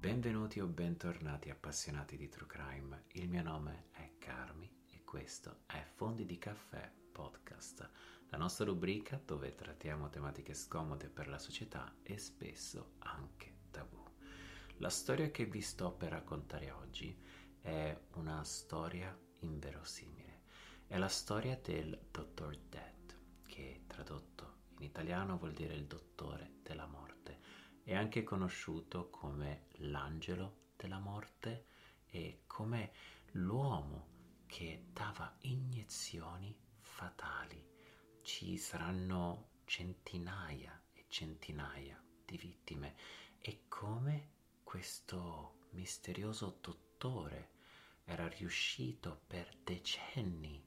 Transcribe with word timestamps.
Benvenuti 0.00 0.60
o 0.60 0.66
bentornati 0.68 1.50
appassionati 1.50 2.16
di 2.16 2.28
True 2.28 2.46
Crime. 2.46 3.02
Il 3.14 3.28
mio 3.28 3.42
nome 3.42 3.86
è 3.90 4.12
Carmi 4.16 4.70
e 4.90 5.02
questo 5.02 5.62
è 5.66 5.82
Fondi 5.96 6.24
di 6.24 6.38
Caffè 6.38 6.88
Podcast, 7.10 7.90
la 8.28 8.38
nostra 8.38 8.64
rubrica 8.64 9.20
dove 9.22 9.56
trattiamo 9.56 10.08
tematiche 10.08 10.54
scomode 10.54 11.08
per 11.08 11.26
la 11.26 11.40
società 11.40 11.96
e 12.04 12.16
spesso 12.16 12.92
anche 13.00 13.62
tabù. 13.72 14.00
La 14.76 14.88
storia 14.88 15.32
che 15.32 15.46
vi 15.46 15.60
sto 15.60 15.90
per 15.90 16.10
raccontare 16.10 16.70
oggi 16.70 17.20
è 17.60 17.98
una 18.12 18.44
storia 18.44 19.18
inverosimile. 19.40 20.42
È 20.86 20.96
la 20.96 21.08
storia 21.08 21.58
del 21.60 22.06
Dottor 22.08 22.56
Dead, 22.68 23.16
che 23.44 23.82
tradotto 23.88 24.58
in 24.78 24.84
italiano 24.84 25.38
vuol 25.38 25.54
dire 25.54 25.74
il 25.74 25.86
dottore 25.86 26.58
della 26.62 26.86
morte. 26.86 27.17
È 27.88 27.94
anche 27.94 28.22
conosciuto 28.22 29.08
come 29.08 29.68
l'angelo 29.76 30.72
della 30.76 30.98
morte 30.98 31.68
e 32.10 32.42
come 32.46 32.92
l'uomo 33.30 34.42
che 34.44 34.88
dava 34.92 35.34
iniezioni 35.44 36.54
fatali. 36.80 37.66
Ci 38.20 38.58
saranno 38.58 39.52
centinaia 39.64 40.78
e 40.92 41.06
centinaia 41.08 41.98
di 42.26 42.36
vittime 42.36 42.94
e 43.38 43.62
come 43.68 44.32
questo 44.62 45.68
misterioso 45.70 46.58
dottore 46.60 47.52
era 48.04 48.28
riuscito 48.28 49.22
per 49.26 49.48
decenni 49.64 50.62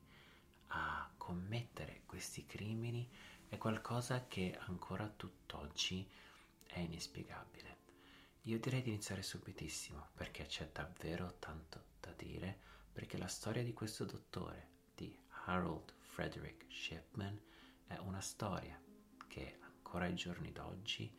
a 0.69 1.13
commettere 1.17 2.01
questi 2.07 2.47
crimini 2.47 3.07
è 3.47 3.59
qualcosa 3.59 4.25
che 4.25 4.57
ancora 4.59 5.07
tutt'oggi 5.07 6.09
è 6.71 6.79
inspiegabile. 6.79 7.79
Io 8.45 8.59
direi 8.59 8.81
di 8.81 8.89
iniziare 8.89 9.21
subitissimo 9.21 10.09
perché 10.15 10.45
c'è 10.45 10.69
davvero 10.71 11.35
tanto 11.37 11.83
da 11.99 12.11
dire, 12.13 12.59
perché 12.91 13.17
la 13.17 13.27
storia 13.27 13.63
di 13.63 13.73
questo 13.73 14.05
dottore, 14.05 14.69
di 14.95 15.15
Harold 15.45 15.93
Frederick 15.99 16.65
Shipman, 16.71 17.39
è 17.85 17.97
una 17.97 18.21
storia 18.21 18.81
che 19.27 19.59
ancora 19.61 20.05
ai 20.05 20.15
giorni 20.15 20.51
d'oggi 20.51 21.13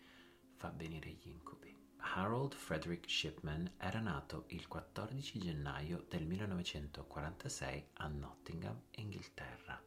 fa 0.57 0.71
venire 0.71 1.11
gli 1.11 1.29
incubi. 1.29 1.75
Harold 2.15 2.55
Frederick 2.55 3.09
Shipman 3.09 3.75
era 3.79 4.01
nato 4.01 4.45
il 4.49 4.67
14 4.67 5.39
gennaio 5.39 6.05
del 6.09 6.27
1946 6.27 7.89
a 7.95 8.09
Nottingham, 8.09 8.83
Inghilterra. 8.97 9.81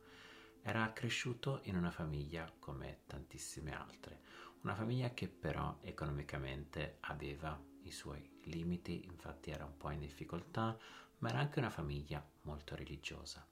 Era 0.61 0.91
cresciuto 0.93 1.59
in 1.63 1.75
una 1.75 1.91
famiglia 1.91 2.51
come 2.57 3.01
tantissime 3.05 3.75
altre, 3.75 4.21
una 4.65 4.73
famiglia 4.73 5.13
che 5.13 5.27
però 5.27 5.77
economicamente 5.81 6.97
aveva 7.01 7.55
i 7.83 7.91
suoi 7.91 8.39
limiti, 8.45 9.05
infatti 9.05 9.51
era 9.51 9.63
un 9.63 9.77
po' 9.77 9.91
in 9.91 9.99
difficoltà, 9.99 10.75
ma 11.19 11.29
era 11.29 11.37
anche 11.37 11.59
una 11.59 11.69
famiglia 11.69 12.27
molto 12.41 12.75
religiosa. 12.75 13.47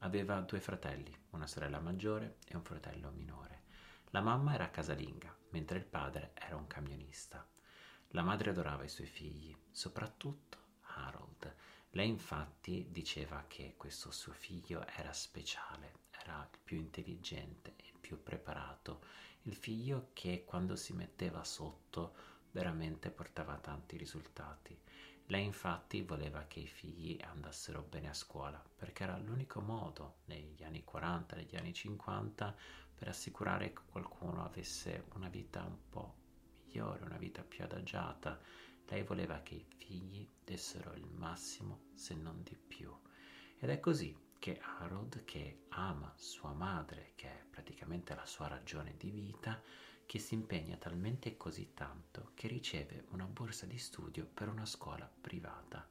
Aveva 0.00 0.40
due 0.42 0.60
fratelli, 0.60 1.10
una 1.30 1.46
sorella 1.46 1.80
maggiore 1.80 2.36
e 2.46 2.54
un 2.54 2.62
fratello 2.62 3.10
minore. 3.10 3.62
La 4.10 4.20
mamma 4.20 4.52
era 4.52 4.70
casalinga, 4.70 5.34
mentre 5.52 5.78
il 5.78 5.86
padre 5.86 6.32
era 6.34 6.56
un 6.56 6.66
camionista. 6.66 7.48
La 8.08 8.22
madre 8.22 8.50
adorava 8.50 8.84
i 8.84 8.90
suoi 8.90 9.06
figli, 9.06 9.56
soprattutto 9.70 10.58
Harold. 10.96 11.54
Lei 11.92 12.08
infatti 12.08 12.88
diceva 12.90 13.46
che 13.48 13.72
questo 13.78 14.10
suo 14.10 14.32
figlio 14.32 14.86
era 14.86 15.14
speciale, 15.14 16.00
era 16.10 16.46
il 16.52 16.58
più 16.62 16.76
intelligente, 16.76 17.74
il 17.86 17.94
più 17.98 18.22
preparato, 18.22 19.00
il 19.48 19.54
figlio 19.54 20.10
che 20.12 20.44
quando 20.44 20.76
si 20.76 20.92
metteva 20.92 21.42
sotto 21.42 22.14
veramente 22.50 23.10
portava 23.10 23.56
tanti 23.56 23.96
risultati. 23.96 24.78
Lei 25.26 25.44
infatti 25.44 26.02
voleva 26.02 26.44
che 26.44 26.60
i 26.60 26.66
figli 26.66 27.18
andassero 27.22 27.82
bene 27.82 28.10
a 28.10 28.14
scuola, 28.14 28.62
perché 28.76 29.04
era 29.04 29.16
l'unico 29.16 29.60
modo 29.60 30.18
negli 30.26 30.62
anni 30.64 30.84
40, 30.84 31.36
negli 31.36 31.56
anni 31.56 31.72
50 31.72 32.54
per 32.94 33.08
assicurare 33.08 33.72
che 33.72 33.80
qualcuno 33.90 34.44
avesse 34.44 35.06
una 35.14 35.28
vita 35.30 35.64
un 35.64 35.78
po' 35.88 36.14
migliore, 36.66 37.04
una 37.04 37.16
vita 37.16 37.42
più 37.42 37.64
adagiata. 37.64 38.38
Lei 38.86 39.02
voleva 39.02 39.40
che 39.40 39.54
i 39.54 39.66
figli 39.76 40.28
dessero 40.44 40.92
il 40.92 41.06
massimo, 41.06 41.84
se 41.94 42.14
non 42.14 42.42
di 42.42 42.56
più. 42.56 42.94
Ed 43.58 43.70
è 43.70 43.80
così 43.80 44.14
che 44.38 44.60
Harold, 44.60 45.24
che 45.24 45.64
ama 45.70 46.12
sua 46.16 46.52
madre, 46.52 47.12
che 47.14 47.28
è 47.28 47.44
praticamente 47.48 48.14
la 48.14 48.26
sua 48.26 48.48
ragione 48.48 48.94
di 48.96 49.10
vita, 49.10 49.60
che 50.06 50.18
si 50.18 50.34
impegna 50.34 50.76
talmente 50.76 51.36
così 51.36 51.74
tanto 51.74 52.30
che 52.34 52.48
riceve 52.48 53.04
una 53.10 53.26
borsa 53.26 53.66
di 53.66 53.78
studio 53.78 54.26
per 54.26 54.48
una 54.48 54.64
scuola 54.64 55.06
privata, 55.20 55.86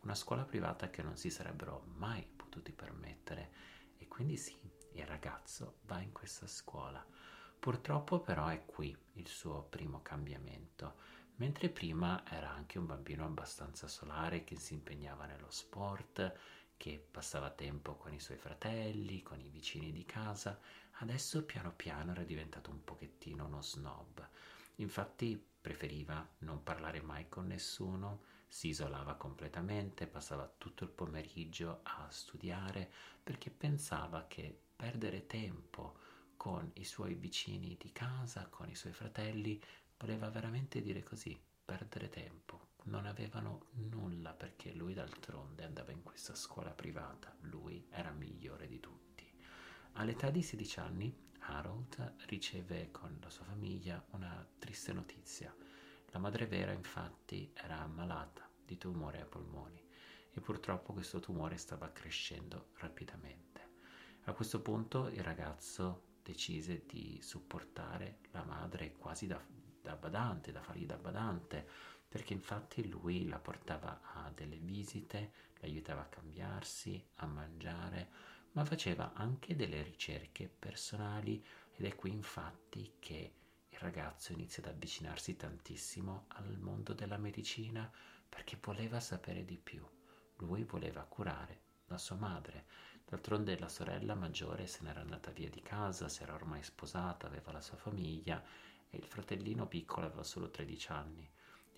una 0.00 0.14
scuola 0.14 0.44
privata 0.44 0.90
che 0.90 1.02
non 1.02 1.16
si 1.16 1.30
sarebbero 1.30 1.84
mai 1.94 2.22
potuti 2.24 2.72
permettere. 2.72 3.50
E 3.96 4.08
quindi 4.08 4.36
sì, 4.36 4.58
il 4.92 5.06
ragazzo 5.06 5.78
va 5.86 6.00
in 6.00 6.12
questa 6.12 6.46
scuola. 6.46 7.04
Purtroppo 7.58 8.20
però 8.20 8.48
è 8.48 8.64
qui 8.66 8.94
il 9.14 9.28
suo 9.28 9.62
primo 9.62 10.02
cambiamento, 10.02 10.96
mentre 11.36 11.70
prima 11.70 12.24
era 12.28 12.50
anche 12.50 12.78
un 12.78 12.86
bambino 12.86 13.24
abbastanza 13.24 13.88
solare 13.88 14.44
che 14.44 14.58
si 14.58 14.74
impegnava 14.74 15.26
nello 15.26 15.50
sport, 15.50 16.34
che 16.82 16.98
passava 16.98 17.50
tempo 17.50 17.94
con 17.94 18.12
i 18.12 18.18
suoi 18.18 18.38
fratelli, 18.38 19.22
con 19.22 19.38
i 19.38 19.48
vicini 19.48 19.92
di 19.92 20.04
casa, 20.04 20.58
adesso 20.98 21.44
piano 21.44 21.72
piano 21.72 22.10
era 22.10 22.24
diventato 22.24 22.72
un 22.72 22.82
pochettino 22.82 23.44
uno 23.44 23.62
snob. 23.62 24.28
Infatti 24.76 25.40
preferiva 25.60 26.28
non 26.38 26.64
parlare 26.64 27.00
mai 27.00 27.28
con 27.28 27.46
nessuno, 27.46 28.22
si 28.48 28.70
isolava 28.70 29.14
completamente, 29.14 30.08
passava 30.08 30.52
tutto 30.58 30.82
il 30.82 30.90
pomeriggio 30.90 31.82
a 31.84 32.08
studiare 32.10 32.90
perché 33.22 33.50
pensava 33.50 34.26
che 34.26 34.52
perdere 34.74 35.28
tempo 35.28 35.96
con 36.36 36.68
i 36.74 36.84
suoi 36.84 37.14
vicini 37.14 37.76
di 37.78 37.92
casa, 37.92 38.48
con 38.48 38.68
i 38.68 38.74
suoi 38.74 38.92
fratelli, 38.92 39.62
voleva 39.98 40.28
veramente 40.30 40.82
dire 40.82 41.04
così, 41.04 41.40
perdere 41.64 42.08
tempo. 42.08 42.71
Non 42.84 43.06
avevano 43.06 43.66
nulla 43.90 44.32
perché 44.32 44.72
lui 44.72 44.94
d'altronde 44.94 45.64
andava 45.64 45.92
in 45.92 46.02
questa 46.02 46.34
scuola 46.34 46.70
privata, 46.70 47.34
lui 47.42 47.86
era 47.90 48.10
migliore 48.10 48.66
di 48.66 48.80
tutti. 48.80 49.30
All'età 49.92 50.30
di 50.30 50.42
16 50.42 50.80
anni 50.80 51.16
Harold 51.40 52.14
riceve 52.26 52.90
con 52.90 53.18
la 53.20 53.30
sua 53.30 53.44
famiglia 53.44 54.04
una 54.10 54.46
triste 54.58 54.92
notizia. 54.92 55.54
La 56.10 56.18
madre 56.18 56.46
vera 56.46 56.72
infatti 56.72 57.50
era 57.54 57.80
ammalata 57.80 58.48
di 58.64 58.76
tumore 58.78 59.20
ai 59.20 59.28
polmoni 59.28 59.82
e 60.30 60.40
purtroppo 60.40 60.92
questo 60.92 61.20
tumore 61.20 61.56
stava 61.58 61.90
crescendo 61.90 62.70
rapidamente. 62.78 63.70
A 64.24 64.32
questo 64.32 64.60
punto 64.60 65.08
il 65.08 65.22
ragazzo 65.22 66.10
decise 66.22 66.84
di 66.86 67.18
supportare 67.22 68.18
la 68.30 68.44
madre 68.44 68.92
quasi 68.92 69.26
da, 69.26 69.40
da 69.80 69.96
badante, 69.96 70.52
da 70.52 70.62
fargli 70.62 70.86
da 70.86 70.96
badante, 70.96 71.68
perché 72.12 72.34
infatti 72.34 72.86
lui 72.90 73.26
la 73.26 73.38
portava 73.38 74.02
a 74.12 74.30
delle 74.34 74.58
visite, 74.58 75.32
l'aiutava 75.60 76.02
a 76.02 76.08
cambiarsi, 76.08 77.02
a 77.14 77.26
mangiare, 77.26 78.10
ma 78.52 78.66
faceva 78.66 79.14
anche 79.14 79.56
delle 79.56 79.82
ricerche 79.82 80.46
personali 80.46 81.42
ed 81.74 81.86
è 81.86 81.96
qui 81.96 82.10
infatti 82.10 82.96
che 82.98 83.32
il 83.66 83.78
ragazzo 83.78 84.32
inizia 84.32 84.62
ad 84.62 84.68
avvicinarsi 84.68 85.36
tantissimo 85.36 86.26
al 86.28 86.58
mondo 86.58 86.92
della 86.92 87.16
medicina 87.16 87.90
perché 88.28 88.58
voleva 88.60 89.00
sapere 89.00 89.46
di 89.46 89.56
più. 89.56 89.82
Lui 90.36 90.64
voleva 90.64 91.04
curare 91.04 91.60
la 91.86 91.96
sua 91.96 92.16
madre. 92.16 92.66
D'altronde 93.06 93.58
la 93.58 93.70
sorella 93.70 94.14
maggiore 94.14 94.66
se 94.66 94.82
n'era 94.82 95.00
andata 95.00 95.30
via 95.30 95.48
di 95.48 95.62
casa, 95.62 96.10
si 96.10 96.22
era 96.22 96.34
ormai 96.34 96.62
sposata, 96.62 97.26
aveva 97.26 97.52
la 97.52 97.62
sua 97.62 97.78
famiglia 97.78 98.44
e 98.90 98.98
il 98.98 99.06
fratellino 99.06 99.66
piccolo 99.66 100.04
aveva 100.04 100.22
solo 100.22 100.50
13 100.50 100.92
anni 100.92 101.30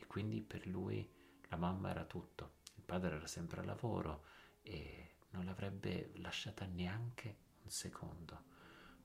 e 0.04 0.06
quindi 0.06 0.42
per 0.42 0.66
lui 0.66 1.08
la 1.48 1.56
mamma 1.56 1.90
era 1.90 2.04
tutto. 2.04 2.56
Il 2.74 2.82
padre 2.82 3.16
era 3.16 3.26
sempre 3.26 3.60
al 3.60 3.66
lavoro 3.66 4.24
e 4.60 5.16
non 5.30 5.46
l'avrebbe 5.46 6.10
lasciata 6.16 6.66
neanche 6.66 7.36
un 7.62 7.70
secondo. 7.70 8.52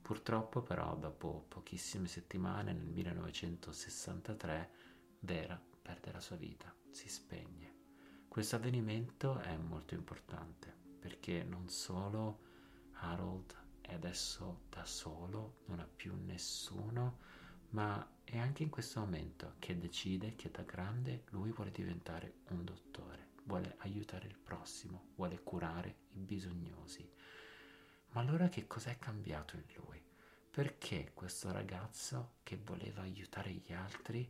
Purtroppo 0.02 0.60
però 0.62 0.94
dopo 0.96 1.46
pochissime 1.48 2.06
settimane 2.06 2.72
nel 2.72 2.86
1963 2.86 4.70
Vera 5.20 5.60
perde 5.82 6.12
la 6.12 6.20
sua 6.20 6.36
vita, 6.36 6.74
si 6.90 7.08
spegne. 7.08 7.78
Questo 8.28 8.56
avvenimento 8.56 9.38
è 9.38 9.56
molto 9.56 9.94
importante 9.94 10.74
perché 10.98 11.42
non 11.42 11.68
solo 11.68 12.48
Harold 12.92 13.54
è 13.80 13.94
adesso 13.94 14.62
da 14.68 14.84
solo, 14.84 15.62
non 15.66 15.80
ha 15.80 15.86
più 15.86 16.14
nessuno, 16.14 17.18
ma 17.70 18.08
è 18.24 18.38
anche 18.38 18.62
in 18.62 18.70
questo 18.70 19.00
momento 19.00 19.54
che 19.58 19.78
decide 19.78 20.34
che 20.36 20.50
da 20.50 20.62
grande 20.62 21.24
lui 21.30 21.50
vuole 21.50 21.70
diventare 21.70 22.34
un 22.48 22.64
dottore, 22.64 23.30
vuole 23.44 23.74
aiutare 23.78 24.26
il 24.26 24.38
prossimo, 24.38 25.10
vuole 25.16 25.42
curare 25.42 25.96
i 26.12 26.20
bisognosi. 26.20 27.08
Ma 28.10 28.20
allora 28.20 28.48
che 28.48 28.66
cos'è 28.66 28.98
cambiato 28.98 29.56
in 29.56 29.64
lui? 29.74 30.02
Perché 30.50 31.12
questo 31.14 31.52
ragazzo 31.52 32.34
che 32.42 32.56
voleva 32.56 33.02
aiutare 33.02 33.52
gli 33.52 33.72
altri 33.72 34.28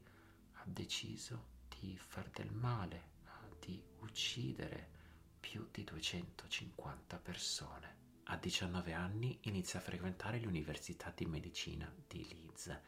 ha 0.55 0.65
deciso 0.67 1.59
di 1.69 1.97
far 1.97 2.29
del 2.29 2.53
male, 2.53 3.09
di 3.59 3.83
uccidere 4.01 4.89
più 5.39 5.69
di 5.71 5.85
250 5.85 7.19
persone. 7.19 7.97
A 8.25 8.37
19 8.37 8.93
anni 8.93 9.39
inizia 9.43 9.79
a 9.79 9.83
frequentare 9.83 10.39
l'Università 10.41 11.13
di 11.15 11.27
Medicina 11.27 11.93
di 12.07 12.27
Leeds 12.29 12.81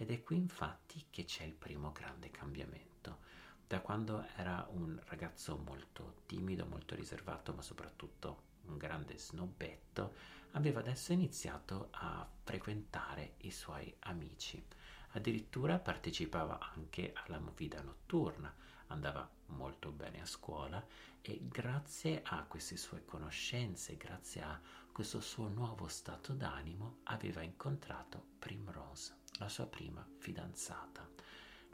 ed 0.00 0.10
è 0.12 0.22
qui 0.22 0.36
infatti 0.36 1.06
che 1.10 1.24
c'è 1.24 1.42
il 1.42 1.54
primo 1.54 1.90
grande 1.90 2.30
cambiamento. 2.30 3.18
Da 3.66 3.80
quando 3.80 4.24
era 4.36 4.64
un 4.70 4.98
ragazzo 5.06 5.58
molto 5.58 6.22
timido, 6.26 6.64
molto 6.66 6.94
riservato, 6.94 7.52
ma 7.52 7.62
soprattutto 7.62 8.42
un 8.66 8.76
grande 8.78 9.18
snobbetto, 9.18 10.14
aveva 10.52 10.78
adesso 10.78 11.12
iniziato 11.12 11.88
a 11.90 12.26
frequentare 12.44 13.34
i 13.38 13.50
suoi 13.50 13.92
amici. 14.00 14.64
Addirittura 15.12 15.80
partecipava 15.80 16.60
anche 16.60 17.12
alla 17.14 17.40
movida 17.40 17.82
notturna, 17.82 18.54
andava 18.86 19.28
molto 19.46 19.90
bene 19.90 20.20
a 20.20 20.26
scuola 20.26 20.84
e 21.20 21.40
grazie 21.42 22.22
a 22.24 22.44
queste 22.44 22.76
sue 22.76 23.04
conoscenze, 23.04 23.96
grazie 23.96 24.42
a 24.42 24.60
questo 24.92 25.20
suo 25.20 25.48
nuovo 25.48 25.88
stato 25.88 26.32
d'animo, 26.34 26.98
aveva 27.04 27.42
incontrato 27.42 28.26
Primrose, 28.38 29.16
la 29.38 29.48
sua 29.48 29.66
prima 29.66 30.06
fidanzata. 30.18 31.08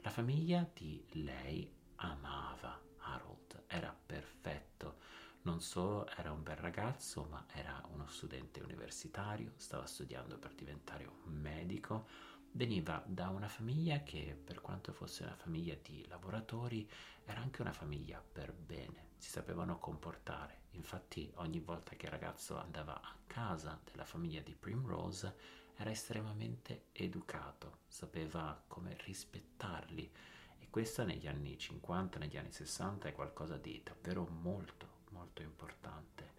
La 0.01 0.09
famiglia 0.09 0.67
di 0.71 1.03
lei 1.11 1.71
amava 1.95 2.79
Harold, 2.99 3.63
era 3.67 3.95
perfetto. 4.05 4.97
Non 5.43 5.61
solo 5.61 6.07
era 6.15 6.31
un 6.31 6.43
bel 6.43 6.55
ragazzo, 6.55 7.25
ma 7.29 7.45
era 7.51 7.83
uno 7.91 8.07
studente 8.07 8.61
universitario, 8.61 9.53
stava 9.57 9.85
studiando 9.85 10.37
per 10.37 10.53
diventare 10.53 11.05
un 11.05 11.33
medico, 11.33 12.07
veniva 12.51 13.03
da 13.05 13.29
una 13.29 13.47
famiglia 13.47 14.01
che, 14.03 14.39
per 14.41 14.61
quanto 14.61 14.91
fosse 14.91 15.23
una 15.23 15.35
famiglia 15.35 15.75
di 15.81 16.05
lavoratori, 16.07 16.89
era 17.25 17.41
anche 17.41 17.61
una 17.61 17.73
famiglia 17.73 18.23
per 18.31 18.53
bene, 18.53 19.09
si 19.17 19.29
sapevano 19.29 19.77
comportare. 19.77 20.61
Infatti, 20.71 21.31
ogni 21.35 21.59
volta 21.59 21.95
che 21.95 22.05
il 22.05 22.11
ragazzo 22.11 22.57
andava 22.57 22.99
a 23.01 23.15
casa 23.27 23.79
della 23.83 24.05
famiglia 24.05 24.41
di 24.41 24.55
Primrose, 24.55 25.63
era 25.77 25.89
estremamente 25.89 26.85
educato, 26.91 27.79
sapeva 27.87 28.61
come 28.67 28.95
rispettarli. 29.03 30.11
E 30.59 30.69
questo 30.69 31.03
negli 31.03 31.27
anni 31.27 31.57
50, 31.57 32.19
negli 32.19 32.37
anni 32.37 32.51
60 32.51 33.09
è 33.09 33.13
qualcosa 33.13 33.57
di 33.57 33.81
davvero 33.83 34.25
molto, 34.27 35.01
molto 35.09 35.41
importante. 35.41 36.33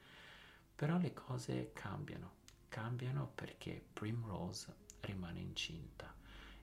Però 0.74 0.98
le 0.98 1.12
cose 1.12 1.72
cambiano, 1.72 2.34
cambiano 2.68 3.30
perché 3.34 3.84
Primrose 3.92 4.74
rimane 5.00 5.40
incinta 5.40 6.14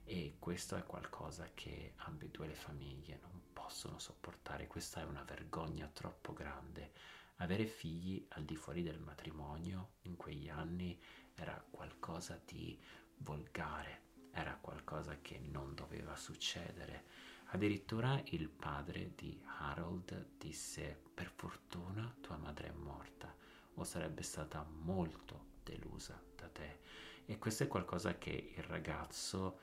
e 0.04 0.36
questo 0.38 0.76
è 0.76 0.84
qualcosa 0.84 1.50
che 1.54 1.94
ambedue 1.96 2.46
le 2.46 2.54
famiglie 2.54 3.18
non 3.22 3.40
possono 3.52 3.98
sopportare, 3.98 4.66
questa 4.66 5.00
è 5.00 5.04
una 5.04 5.24
vergogna 5.24 5.88
troppo 5.92 6.32
grande. 6.32 6.92
Avere 7.38 7.66
figli 7.66 8.24
al 8.30 8.44
di 8.44 8.54
fuori 8.54 8.82
del 8.82 9.00
matrimonio 9.00 9.94
in 10.02 10.16
quegli 10.16 10.48
anni 10.48 11.00
era 11.34 11.62
qualcosa 11.70 12.40
di 12.44 12.78
volgare, 13.18 14.02
era 14.30 14.56
qualcosa 14.60 15.18
che 15.20 15.38
non 15.38 15.74
doveva 15.74 16.16
succedere. 16.16 17.04
Addirittura 17.46 18.20
il 18.26 18.48
padre 18.48 19.12
di 19.14 19.40
Harold 19.58 20.30
disse 20.38 21.00
per 21.14 21.30
fortuna 21.34 22.12
tua 22.20 22.36
madre 22.36 22.68
è 22.68 22.72
morta 22.72 23.32
o 23.74 23.84
sarebbe 23.84 24.22
stata 24.22 24.64
molto 24.64 25.52
delusa 25.62 26.20
da 26.36 26.48
te 26.48 26.80
e 27.26 27.38
questo 27.38 27.62
è 27.62 27.68
qualcosa 27.68 28.18
che 28.18 28.52
il 28.56 28.62
ragazzo 28.64 29.60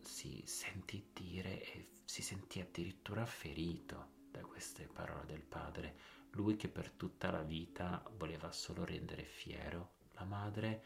si 0.00 0.42
sentì 0.46 1.10
dire 1.12 1.62
e 1.62 1.88
si 2.04 2.22
sentì 2.22 2.60
addirittura 2.60 3.24
ferito 3.24 4.12
da 4.30 4.40
queste 4.40 4.86
parole 4.86 5.26
del 5.26 5.42
padre. 5.42 5.96
Lui 6.32 6.56
che 6.56 6.68
per 6.68 6.90
tutta 6.90 7.30
la 7.30 7.42
vita 7.42 8.02
voleva 8.16 8.50
solo 8.50 8.84
rendere 8.84 9.24
fiero 9.24 10.02
la 10.14 10.24
madre, 10.24 10.82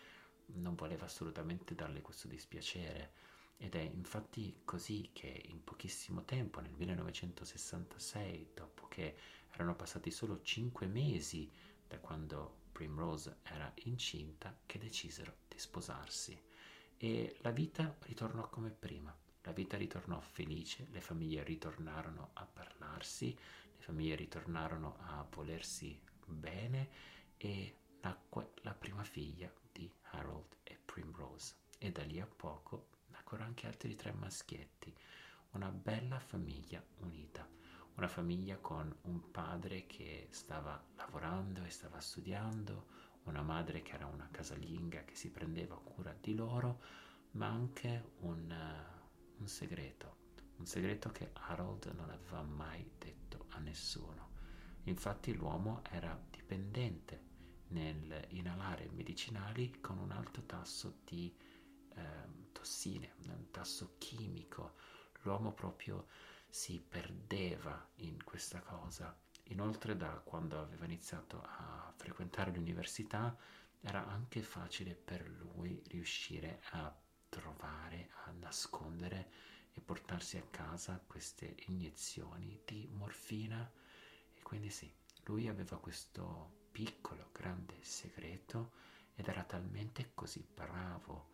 non 0.54 0.74
voleva 0.74 1.04
assolutamente 1.04 1.74
darle 1.74 2.00
questo 2.00 2.28
dispiacere. 2.28 3.26
Ed 3.56 3.74
è 3.74 3.80
infatti 3.80 4.60
così 4.64 5.10
che 5.12 5.42
in 5.48 5.64
pochissimo 5.64 6.24
tempo, 6.24 6.60
nel 6.60 6.74
1966, 6.76 8.50
dopo 8.54 8.86
che 8.88 9.16
erano 9.52 9.74
passati 9.74 10.10
solo 10.10 10.42
cinque 10.42 10.86
mesi 10.86 11.50
da 11.86 11.98
quando 11.98 12.66
Primrose 12.70 13.38
era 13.42 13.72
incinta, 13.84 14.56
che 14.64 14.78
decisero 14.78 15.38
di 15.48 15.58
sposarsi. 15.58 16.40
E 16.96 17.36
la 17.40 17.50
vita 17.50 17.96
ritornò 18.02 18.48
come 18.48 18.70
prima. 18.70 19.16
La 19.42 19.52
vita 19.52 19.76
ritornò 19.76 20.20
felice, 20.20 20.86
le 20.90 21.00
famiglie 21.00 21.42
ritornarono 21.42 22.30
a 22.34 22.44
parlarsi, 22.44 23.36
le 23.76 23.82
famiglie 23.82 24.14
ritornarono 24.14 24.96
a 25.00 25.26
volersi 25.28 26.00
bene 26.24 26.88
e 27.36 27.74
nacque 28.00 28.52
la 28.62 28.74
prima 28.74 29.04
figlia 29.04 29.52
di 29.72 29.90
Harold 30.10 30.56
e 30.62 30.78
Primrose. 30.84 31.54
E 31.78 31.92
da 31.92 32.02
lì 32.04 32.20
a 32.20 32.26
poco 32.26 32.88
nacquero 33.08 33.44
anche 33.44 33.66
altri 33.66 33.94
tre 33.94 34.12
maschietti, 34.12 34.94
una 35.52 35.70
bella 35.70 36.18
famiglia 36.18 36.84
unita 36.98 37.58
una 37.98 38.08
famiglia 38.08 38.56
con 38.58 38.94
un 39.02 39.30
padre 39.32 39.86
che 39.86 40.28
stava 40.30 40.80
lavorando 40.94 41.64
e 41.64 41.70
stava 41.70 41.98
studiando, 42.00 42.86
una 43.24 43.42
madre 43.42 43.82
che 43.82 43.94
era 43.94 44.06
una 44.06 44.28
casalinga 44.30 45.02
che 45.02 45.16
si 45.16 45.30
prendeva 45.30 45.76
cura 45.76 46.14
di 46.18 46.34
loro, 46.34 46.80
ma 47.32 47.48
anche 47.48 48.12
un, 48.20 48.48
uh, 48.48 49.40
un 49.40 49.48
segreto, 49.48 50.16
un 50.58 50.66
segreto 50.66 51.10
che 51.10 51.32
Harold 51.32 51.92
non 51.96 52.08
aveva 52.10 52.40
mai 52.42 52.88
detto 52.96 53.46
a 53.50 53.58
nessuno. 53.58 54.30
Infatti 54.84 55.34
l'uomo 55.34 55.82
era 55.90 56.18
dipendente 56.30 57.26
nel 57.68 58.26
inalare 58.30 58.88
medicinali 58.92 59.80
con 59.80 59.98
un 59.98 60.10
alto 60.10 60.42
tasso 60.44 61.00
di 61.04 61.34
eh, 61.94 62.02
tossine, 62.52 63.14
un 63.26 63.50
tasso 63.50 63.94
chimico. 63.98 64.74
L'uomo 65.22 65.52
proprio 65.52 66.06
si 66.48 66.80
perdeva 66.80 67.88
in 67.96 68.22
questa 68.24 68.60
cosa. 68.60 69.16
Inoltre 69.50 69.96
da 69.96 70.20
quando 70.24 70.60
aveva 70.60 70.84
iniziato 70.84 71.42
a 71.42 71.92
frequentare 71.96 72.52
l'università 72.52 73.36
era 73.80 74.06
anche 74.06 74.42
facile 74.42 74.94
per 74.94 75.28
lui 75.28 75.82
riuscire 75.88 76.60
a 76.70 76.94
trovare, 77.28 78.10
a 78.24 78.32
nascondere 78.32 79.30
e 79.72 79.80
portarsi 79.80 80.36
a 80.36 80.46
casa 80.50 81.02
queste 81.06 81.54
iniezioni 81.66 82.60
di 82.64 82.88
morfina 82.90 83.70
e 84.34 84.42
quindi 84.42 84.70
sì, 84.70 84.92
lui 85.24 85.46
aveva 85.48 85.78
questo 85.78 86.57
piccolo, 86.78 87.30
grande 87.32 87.74
segreto 87.80 88.70
ed 89.16 89.26
era 89.26 89.42
talmente 89.42 90.12
così 90.14 90.46
bravo 90.54 91.30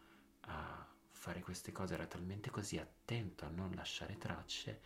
a 0.46 0.88
fare 1.10 1.42
queste 1.42 1.70
cose, 1.70 1.92
era 1.92 2.06
talmente 2.06 2.48
così 2.48 2.78
attento 2.78 3.44
a 3.44 3.50
non 3.50 3.72
lasciare 3.74 4.16
tracce 4.16 4.80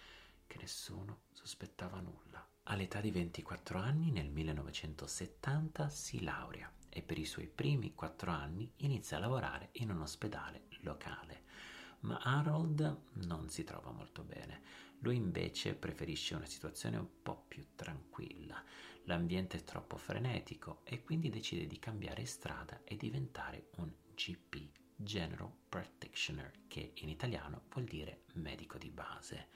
che 0.48 0.58
nessuno 0.58 1.20
sospettava 1.30 2.00
nulla. 2.00 2.44
All'età 2.64 3.00
di 3.00 3.12
24 3.12 3.78
anni, 3.78 4.10
nel 4.10 4.30
1970, 4.30 5.88
si 5.90 6.24
laurea 6.24 6.68
e 6.88 7.02
per 7.02 7.18
i 7.18 7.24
suoi 7.24 7.46
primi 7.46 7.94
quattro 7.94 8.32
anni 8.32 8.68
inizia 8.78 9.18
a 9.18 9.20
lavorare 9.20 9.68
in 9.74 9.90
un 9.90 10.00
ospedale 10.00 10.62
locale. 10.80 11.44
Ma 12.00 12.18
Harold 12.18 13.02
non 13.26 13.48
si 13.48 13.62
trova 13.62 13.92
molto 13.92 14.24
bene. 14.24 14.62
Lui 15.00 15.16
invece 15.16 15.74
preferisce 15.74 16.34
una 16.34 16.46
situazione 16.46 16.96
un 16.96 17.22
po' 17.22 17.44
più 17.46 17.66
tranquilla. 17.74 18.62
L'ambiente 19.04 19.58
è 19.58 19.64
troppo 19.64 19.96
frenetico 19.96 20.80
e 20.84 21.02
quindi 21.02 21.30
decide 21.30 21.66
di 21.66 21.78
cambiare 21.78 22.24
strada 22.26 22.80
e 22.84 22.96
diventare 22.96 23.68
un 23.76 23.90
GP, 24.14 24.68
General 24.96 25.50
Practitioner, 25.68 26.50
che 26.66 26.92
in 26.96 27.08
italiano 27.08 27.62
vuol 27.70 27.84
dire 27.84 28.24
medico 28.34 28.76
di 28.76 28.90
base 28.90 29.48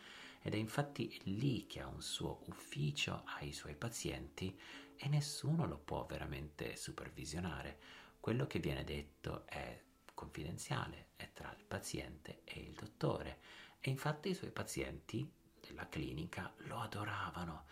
ed 0.42 0.54
è 0.54 0.56
infatti 0.56 1.20
lì 1.24 1.66
che 1.66 1.80
ha 1.80 1.86
un 1.86 2.02
suo 2.02 2.42
ufficio, 2.46 3.22
ha 3.24 3.44
i 3.44 3.52
suoi 3.52 3.76
pazienti 3.76 4.58
e 4.96 5.08
nessuno 5.08 5.66
lo 5.66 5.78
può 5.78 6.04
veramente 6.06 6.76
supervisionare. 6.76 7.78
Quello 8.18 8.46
che 8.46 8.58
viene 8.58 8.84
detto 8.84 9.46
è 9.46 9.80
confidenziale, 10.14 11.10
è 11.16 11.30
tra 11.32 11.52
il 11.56 11.64
paziente 11.64 12.42
e 12.44 12.60
il 12.60 12.72
dottore 12.72 13.40
e 13.82 13.90
infatti 13.90 14.30
i 14.30 14.34
suoi 14.34 14.50
pazienti 14.50 15.30
della 15.60 15.88
clinica 15.88 16.54
lo 16.68 16.78
adoravano, 16.78 17.64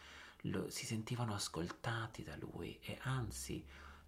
lo, 0.43 0.69
si 0.69 0.85
sentivano 0.85 1.35
ascoltati 1.35 2.23
da 2.23 2.37
lui 2.37 2.79
e 2.83 2.99
anzi 3.03 3.65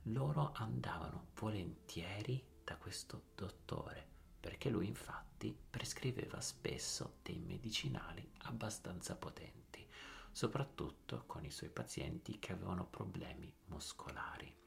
loro 0.06 0.50
andavano 0.54 1.28
volentieri 1.34 2.44
da 2.64 2.76
questo 2.76 3.22
dottore 3.34 4.10
perché 4.42 4.70
lui 4.70 4.88
infatti 4.88 5.56
prescriveva 5.70 6.40
spesso 6.40 7.18
dei 7.22 7.38
medicinali 7.38 8.28
abbastanza 8.42 9.14
potenti, 9.14 9.86
soprattutto 10.32 11.22
con 11.26 11.44
i 11.44 11.50
suoi 11.52 11.70
pazienti 11.70 12.40
che 12.40 12.50
avevano 12.50 12.84
problemi 12.84 13.54
muscolari. 13.66 14.61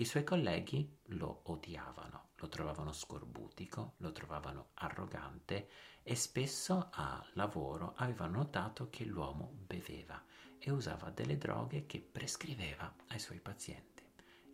I 0.00 0.06
suoi 0.06 0.24
colleghi 0.24 0.98
lo 1.08 1.42
odiavano, 1.44 2.30
lo 2.36 2.48
trovavano 2.48 2.90
scorbutico, 2.90 3.96
lo 3.98 4.12
trovavano 4.12 4.70
arrogante 4.76 5.68
e 6.02 6.16
spesso 6.16 6.88
a 6.90 7.22
lavoro 7.34 7.92
avevano 7.96 8.38
notato 8.38 8.88
che 8.88 9.04
l'uomo 9.04 9.52
beveva 9.66 10.24
e 10.58 10.70
usava 10.70 11.10
delle 11.10 11.36
droghe 11.36 11.84
che 11.84 12.00
prescriveva 12.00 12.90
ai 13.08 13.18
suoi 13.18 13.40
pazienti. 13.40 14.02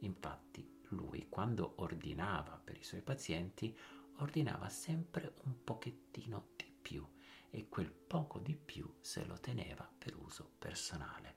Infatti 0.00 0.80
lui 0.88 1.28
quando 1.28 1.74
ordinava 1.76 2.60
per 2.62 2.76
i 2.76 2.82
suoi 2.82 3.02
pazienti 3.02 3.78
ordinava 4.16 4.68
sempre 4.68 5.36
un 5.44 5.62
pochettino 5.62 6.48
di 6.56 6.76
più 6.82 7.08
e 7.50 7.68
quel 7.68 7.92
poco 7.92 8.40
di 8.40 8.56
più 8.56 8.92
se 9.00 9.24
lo 9.24 9.38
teneva 9.38 9.88
per 9.96 10.16
uso 10.16 10.54
personale. 10.58 11.36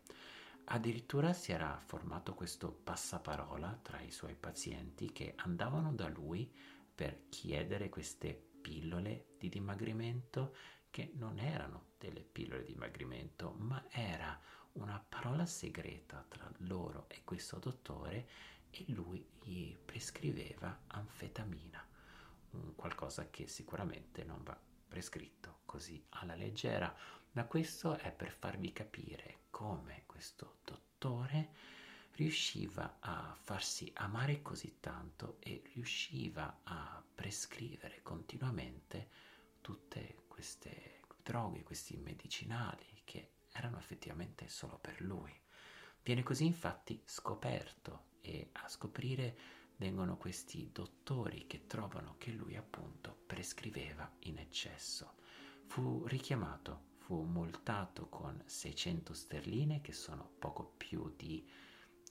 Addirittura 0.71 1.33
si 1.33 1.51
era 1.51 1.81
formato 1.83 2.35
questo 2.35 2.71
passaparola 2.71 3.79
tra 3.81 3.99
i 4.01 4.11
suoi 4.11 4.35
pazienti 4.35 5.11
che 5.11 5.33
andavano 5.37 5.91
da 5.93 6.07
lui 6.07 6.47
per 6.93 7.27
chiedere 7.29 7.89
queste 7.89 8.39
pillole 8.61 9.29
di 9.39 9.49
dimagrimento 9.49 10.55
che 10.91 11.11
non 11.15 11.39
erano 11.39 11.93
delle 11.97 12.21
pillole 12.21 12.63
di 12.65 12.73
dimagrimento, 12.73 13.51
ma 13.57 13.83
era 13.89 14.39
una 14.73 15.03
parola 15.09 15.47
segreta 15.47 16.23
tra 16.27 16.47
loro 16.57 17.05
e 17.09 17.23
questo 17.23 17.57
dottore 17.57 18.29
e 18.69 18.85
lui 18.89 19.27
gli 19.41 19.75
prescriveva 19.75 20.83
anfetamina, 20.85 21.83
qualcosa 22.75 23.27
che 23.31 23.47
sicuramente 23.47 24.23
non 24.23 24.43
va 24.43 24.55
prescritto 24.87 25.61
così 25.65 26.03
alla 26.09 26.35
leggera, 26.35 26.95
ma 27.31 27.45
questo 27.45 27.97
è 27.97 28.11
per 28.11 28.31
farvi 28.31 28.71
capire 28.71 29.41
come 29.49 30.03
questo 30.05 30.57
dottore 30.63 31.77
riusciva 32.13 32.97
a 32.99 33.35
farsi 33.41 33.91
amare 33.95 34.41
così 34.41 34.77
tanto 34.79 35.37
e 35.39 35.61
riusciva 35.73 36.61
a 36.63 37.01
prescrivere 37.15 38.01
continuamente 38.01 39.09
tutte 39.61 40.23
queste 40.27 41.01
droghe, 41.23 41.63
questi 41.63 41.95
medicinali 41.97 43.01
che 43.05 43.31
erano 43.51 43.77
effettivamente 43.77 44.49
solo 44.49 44.77
per 44.77 44.99
lui. 45.01 45.33
Viene 46.03 46.23
così 46.23 46.45
infatti 46.45 47.01
scoperto 47.05 48.07
e 48.21 48.49
a 48.53 48.67
scoprire 48.67 49.37
vengono 49.77 50.17
questi 50.17 50.71
dottori 50.73 51.47
che 51.47 51.67
trovano 51.67 52.15
che 52.17 52.31
lui 52.31 52.57
appunto 52.57 53.21
prescriveva 53.25 54.11
in 54.23 54.39
eccesso. 54.39 55.15
Fu 55.67 56.05
richiamato, 56.05 56.87
fu 57.09 57.23
multato 57.23 58.07
con 58.07 58.39
600 58.45 59.15
sterline 59.15 59.81
che 59.81 59.93
sono 59.93 60.29
poco 60.37 60.75
più 60.77 61.11
di 61.17 61.43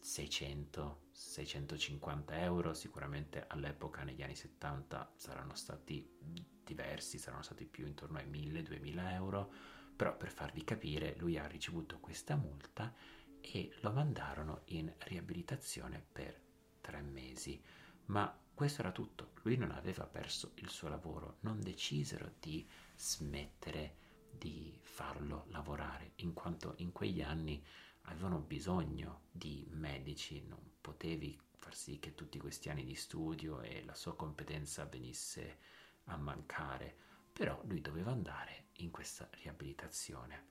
600-650 0.03 2.25
euro, 2.41 2.75
sicuramente 2.75 3.45
all'epoca 3.47 4.03
negli 4.03 4.25
anni 4.25 4.35
70 4.35 5.13
saranno 5.15 5.55
stati 5.55 6.05
diversi, 6.65 7.19
saranno 7.19 7.45
stati 7.45 7.65
più 7.65 7.87
intorno 7.87 8.19
ai 8.19 8.29
1000-2000 8.29 9.13
euro, 9.13 9.53
però 9.95 10.17
per 10.17 10.33
farvi 10.33 10.65
capire 10.65 11.15
lui 11.19 11.39
ha 11.39 11.47
ricevuto 11.47 12.01
questa 12.01 12.35
multa 12.35 12.93
e 13.41 13.73
lo 13.83 13.93
mandarono 13.93 14.63
in 14.65 14.93
riabilitazione 14.99 16.05
per 16.11 16.43
tre 16.81 17.03
mesi. 17.03 17.63
Ma 18.07 18.37
questo 18.53 18.81
era 18.81 18.91
tutto, 18.91 19.31
lui 19.43 19.57
non 19.57 19.71
aveva 19.71 20.07
perso 20.07 20.51
il 20.57 20.71
suo 20.71 20.89
lavoro, 20.89 21.37
non 21.43 21.61
decisero 21.61 22.33
di 22.41 22.69
smettere 22.97 24.07
di 24.39 24.79
farlo 24.81 25.45
lavorare, 25.49 26.13
in 26.17 26.33
quanto 26.33 26.75
in 26.79 26.93
quegli 26.93 27.21
anni 27.21 27.63
avevano 28.03 28.39
bisogno 28.39 29.23
di 29.31 29.67
medici, 29.71 30.43
non 30.47 30.59
potevi 30.81 31.39
far 31.57 31.75
sì 31.75 31.99
che 31.99 32.15
tutti 32.15 32.39
questi 32.39 32.71
anni 32.71 32.85
di 32.85 32.95
studio 32.95 33.61
e 33.61 33.85
la 33.85 33.95
sua 33.95 34.15
competenza 34.15 34.87
venisse 34.87 35.59
a 36.05 36.17
mancare, 36.17 36.97
però 37.33 37.61
lui 37.65 37.81
doveva 37.81 38.11
andare 38.11 38.69
in 38.77 38.91
questa 38.91 39.29
riabilitazione. 39.43 40.47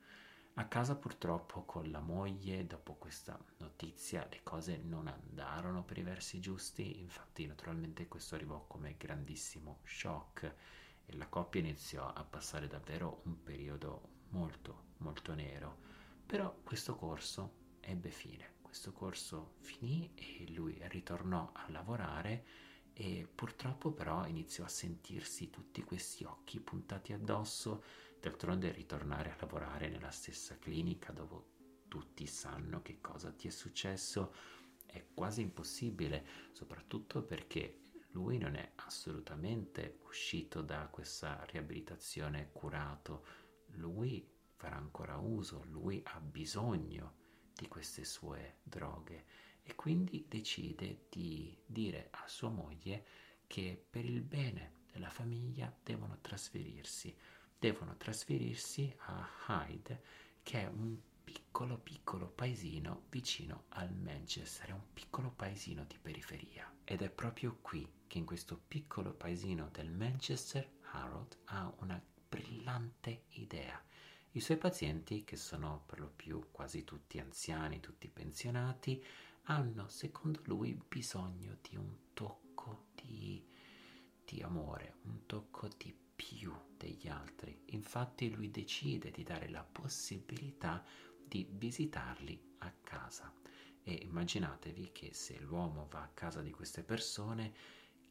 A 0.56 0.68
casa 0.68 0.96
purtroppo 0.96 1.66
con 1.66 1.90
la 1.92 2.00
moglie, 2.00 2.66
dopo 2.66 2.96
questa 2.96 3.40
notizia, 3.58 4.28
le 4.30 4.42
cose 4.42 4.78
non 4.78 5.08
andarono 5.08 5.84
per 5.84 6.00
i 6.00 6.04
versi 6.04 6.40
giusti, 6.40 7.00
infatti 7.00 7.46
naturalmente 7.46 8.08
questo 8.08 8.36
arrivò 8.36 8.66
come 8.66 8.96
grandissimo 8.98 9.80
shock 9.84 10.56
e 11.08 11.16
la 11.16 11.28
coppia 11.28 11.62
iniziò 11.62 12.06
a 12.06 12.24
passare 12.24 12.68
davvero 12.68 13.22
un 13.24 13.42
periodo 13.42 14.10
molto, 14.30 14.90
molto 14.98 15.34
nero. 15.34 15.80
Però 16.24 16.56
questo 16.64 16.96
corso 16.96 17.78
ebbe 17.80 18.12
fine, 18.12 18.58
questo 18.62 18.92
corso 18.92 19.54
finì 19.62 20.12
e 20.14 20.46
lui 20.52 20.78
ritornò 20.84 21.50
a 21.54 21.66
lavorare 21.72 22.46
e 22.94 23.28
purtroppo 23.34 23.92
però 23.92 24.28
iniziò 24.28 24.64
a 24.66 24.70
sentirsi 24.70 25.50
tutti 25.50 25.82
questi 25.84 26.24
occhi 26.26 26.60
puntati 26.60 27.14
addosso 27.14 28.06
D'altronde 28.20 28.72
ritornare 28.72 29.32
a 29.32 29.38
lavorare 29.40 29.90
nella 29.90 30.10
stessa 30.10 30.58
clinica 30.58 31.12
dove 31.14 31.56
tutti 31.88 32.26
sanno 32.26 32.82
che 32.82 33.00
cosa 33.00 33.32
ti 33.32 33.48
è 33.48 33.52
successo 33.52 34.34
è 34.86 35.06
quasi 35.14 35.42
impossibile, 35.42 36.26
soprattutto 36.52 37.22
perché 37.22 37.87
lui 38.18 38.40
non 38.40 38.56
è 38.56 38.72
assolutamente 38.78 40.00
uscito 40.08 40.64
da 40.64 40.88
questa 40.88 41.46
riabilitazione 41.46 42.50
curato, 42.52 43.24
lui 43.74 44.28
farà 44.56 44.76
ancora 44.76 45.18
uso, 45.18 45.64
lui 45.66 46.02
ha 46.04 46.20
bisogno 46.20 47.14
di 47.54 47.68
queste 47.68 48.04
sue 48.04 48.58
droghe 48.64 49.26
e 49.62 49.76
quindi 49.76 50.26
decide 50.28 51.06
di 51.10 51.56
dire 51.64 52.08
a 52.10 52.24
sua 52.28 52.50
moglie 52.50 53.06
che 53.46 53.86
per 53.88 54.04
il 54.04 54.24
bene 54.24 54.86
della 54.92 55.12
famiglia 55.12 55.72
devono 55.84 56.18
trasferirsi. 56.20 57.16
Devono 57.60 57.98
trasferirsi 57.98 58.92
a 59.06 59.28
Hyde, 59.48 60.02
che 60.42 60.62
è 60.62 60.66
un 60.66 60.98
piccolo 61.28 61.78
piccolo 61.78 62.30
paesino 62.30 63.04
vicino 63.10 63.66
al 63.70 63.94
Manchester, 63.94 64.70
è 64.70 64.72
un 64.72 64.94
piccolo 64.94 65.30
paesino 65.30 65.84
di 65.84 65.98
periferia. 66.02 66.74
Ed 66.86 67.02
è 67.02 67.10
proprio 67.10 67.58
qui 67.62 67.86
che 68.08 68.18
in 68.18 68.26
questo 68.26 68.58
piccolo 68.66 69.12
paesino 69.12 69.68
del 69.74 69.92
Manchester 69.92 70.70
Harold 70.92 71.36
ha 71.46 71.70
una 71.80 72.02
brillante 72.30 73.24
idea. 73.32 73.84
I 74.32 74.40
suoi 74.40 74.56
pazienti, 74.56 75.26
che 75.26 75.36
sono 75.36 75.84
per 75.86 76.00
lo 76.00 76.14
più 76.16 76.48
quasi 76.50 76.86
tutti 76.86 77.20
anziani, 77.20 77.82
tutti 77.82 78.08
pensionati, 78.08 79.04
hanno, 79.50 79.90
secondo 79.90 80.40
lui, 80.46 80.82
bisogno 80.88 81.58
di 81.60 81.76
un 81.76 81.94
tocco 82.14 82.86
di, 82.96 83.46
di 84.24 84.42
amore, 84.42 84.96
un 85.04 85.26
tocco 85.26 85.68
di 85.76 85.94
più 86.16 86.54
degli 86.78 87.10
altri. 87.10 87.64
Infatti 87.68 88.34
lui 88.34 88.50
decide 88.50 89.12
di 89.12 89.24
dare 89.24 89.50
la 89.50 89.64
possibilità 89.64 90.84
di 91.28 91.48
visitarli 91.50 92.56
a 92.60 92.74
casa. 92.84 93.34
E 93.84 93.94
immaginatevi 93.94 94.92
che 94.92 95.14
se 95.14 95.40
l'uomo 95.40 95.88
va 95.90 96.02
a 96.02 96.12
casa 96.14 96.42
di 96.42 96.52
queste 96.52 96.84
persone, 96.84 97.54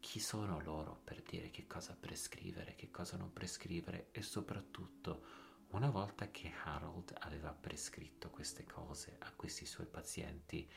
chi 0.00 0.20
sono 0.20 0.60
loro 0.60 1.00
per 1.04 1.22
dire 1.22 1.50
che 1.50 1.66
cosa 1.66 1.96
prescrivere, 1.98 2.74
che 2.76 2.90
cosa 2.90 3.16
non 3.16 3.32
prescrivere 3.32 4.08
e 4.12 4.22
soprattutto 4.22 5.44
una 5.68 5.90
volta 5.90 6.30
che 6.30 6.52
Harold 6.64 7.14
aveva 7.20 7.52
prescritto 7.52 8.30
queste 8.30 8.64
cose 8.64 9.16
a 9.18 9.32
questi 9.32 9.66
suoi 9.66 9.86
pazienti, 9.86 10.70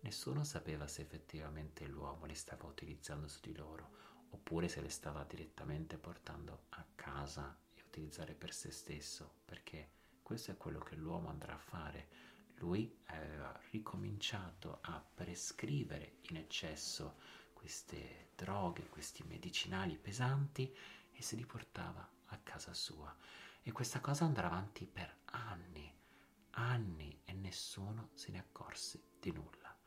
nessuno 0.00 0.44
sapeva 0.44 0.86
se 0.86 1.02
effettivamente 1.02 1.86
l'uomo 1.86 2.26
le 2.26 2.34
stava 2.34 2.66
utilizzando 2.66 3.28
su 3.28 3.40
di 3.40 3.54
loro 3.56 4.04
oppure 4.30 4.68
se 4.68 4.80
le 4.80 4.90
stava 4.90 5.24
direttamente 5.24 5.96
portando 5.96 6.64
a 6.70 6.86
casa 6.94 7.58
e 7.74 7.82
utilizzare 7.86 8.34
per 8.34 8.52
se 8.52 8.70
stesso, 8.70 9.38
perché 9.44 9.95
questo 10.26 10.50
è 10.50 10.56
quello 10.56 10.80
che 10.80 10.96
l'uomo 10.96 11.28
andrà 11.28 11.54
a 11.54 11.58
fare. 11.58 12.08
Lui 12.56 12.92
aveva 13.04 13.56
ricominciato 13.70 14.78
a 14.80 15.00
prescrivere 15.00 16.16
in 16.30 16.36
eccesso 16.36 17.18
queste 17.52 18.30
droghe, 18.34 18.88
questi 18.88 19.22
medicinali 19.22 19.96
pesanti 19.96 20.74
e 21.12 21.22
se 21.22 21.36
li 21.36 21.46
portava 21.46 22.10
a 22.24 22.38
casa 22.38 22.74
sua. 22.74 23.16
E 23.62 23.70
questa 23.70 24.00
cosa 24.00 24.24
andrà 24.24 24.48
avanti 24.48 24.84
per 24.84 25.18
anni, 25.26 25.94
anni 26.50 27.20
e 27.24 27.32
nessuno 27.32 28.10
se 28.14 28.32
ne 28.32 28.40
accorse 28.40 29.00
di 29.20 29.30
nulla. 29.30 29.78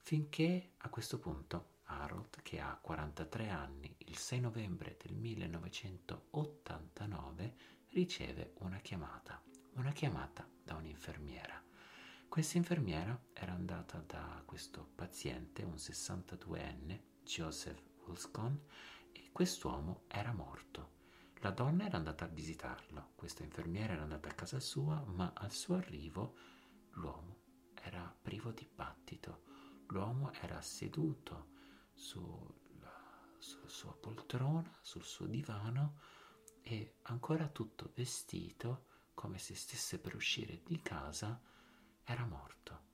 Finché 0.00 0.72
a 0.78 0.88
questo 0.88 1.20
punto 1.20 1.74
Harold, 1.84 2.42
che 2.42 2.58
ha 2.58 2.76
43 2.76 3.50
anni, 3.50 3.94
il 3.98 4.18
6 4.18 4.40
novembre 4.40 4.96
del 5.00 5.14
1989 5.14 7.54
riceve 7.90 8.54
una 8.58 8.78
chiamata, 8.78 9.40
una 9.76 9.92
chiamata 9.92 10.48
da 10.62 10.74
un'infermiera. 10.74 11.62
Questa 12.28 12.56
infermiera 12.56 13.18
era 13.32 13.52
andata 13.52 14.02
da 14.06 14.42
questo 14.44 14.90
paziente, 14.94 15.64
un 15.64 15.74
62enne, 15.74 17.00
Joseph 17.22 17.82
Wilscon, 18.06 18.58
e 19.12 19.30
quest'uomo 19.32 20.04
era 20.08 20.32
morto. 20.32 20.94
La 21.40 21.50
donna 21.50 21.84
era 21.84 21.98
andata 21.98 22.24
a 22.24 22.28
visitarlo, 22.28 23.12
questa 23.14 23.44
infermiera 23.44 23.92
era 23.92 24.02
andata 24.02 24.30
a 24.30 24.34
casa 24.34 24.60
sua, 24.60 25.02
ma 25.06 25.32
al 25.34 25.52
suo 25.52 25.76
arrivo 25.76 26.34
l'uomo 26.92 27.44
era 27.74 28.14
privo 28.22 28.52
di 28.52 28.68
battito, 28.72 29.42
l'uomo 29.88 30.32
era 30.32 30.60
seduto 30.62 31.50
sulla, 31.92 33.36
sulla 33.38 33.68
sua 33.68 33.92
poltrona, 33.94 34.70
sul 34.80 35.04
suo 35.04 35.26
divano 35.26 36.00
e 36.62 36.96
ancora 37.02 37.48
tutto 37.48 37.92
vestito 37.94 38.86
come 39.16 39.38
se 39.38 39.54
stesse 39.54 39.98
per 39.98 40.14
uscire 40.14 40.60
di 40.62 40.80
casa, 40.82 41.40
era 42.04 42.26
morto. 42.26 42.84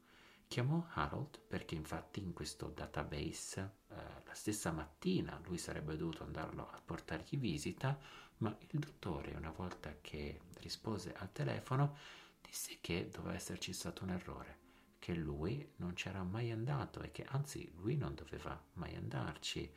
Chiamò 0.47 0.87
Harold 0.93 1.41
perché 1.49 1.75
infatti 1.75 2.21
in 2.21 2.33
questo 2.33 2.69
database 2.69 3.61
eh, 3.88 3.95
la 4.25 4.35
stessa 4.35 4.71
mattina 4.71 5.41
lui 5.45 5.59
sarebbe 5.59 5.97
dovuto 5.97 6.23
andarlo 6.23 6.71
a 6.71 6.81
portargli 6.83 7.37
visita, 7.37 7.99
ma 8.38 8.57
il 8.71 8.79
dottore 8.79 9.35
una 9.35 9.50
volta 9.50 9.97
che 10.00 10.43
rispose 10.61 11.12
al 11.12 11.33
telefono 11.33 11.97
disse 12.41 12.79
che 12.81 13.09
doveva 13.09 13.35
esserci 13.35 13.73
stato 13.73 14.05
un 14.05 14.11
errore, 14.11 14.59
che 15.00 15.14
lui 15.14 15.73
non 15.76 15.95
c'era 15.95 16.23
mai 16.23 16.52
andato 16.52 17.00
e 17.00 17.11
che 17.11 17.25
anzi 17.25 17.73
lui 17.76 17.97
non 17.97 18.14
doveva 18.14 18.62
mai 18.75 18.95
andarci. 18.95 19.71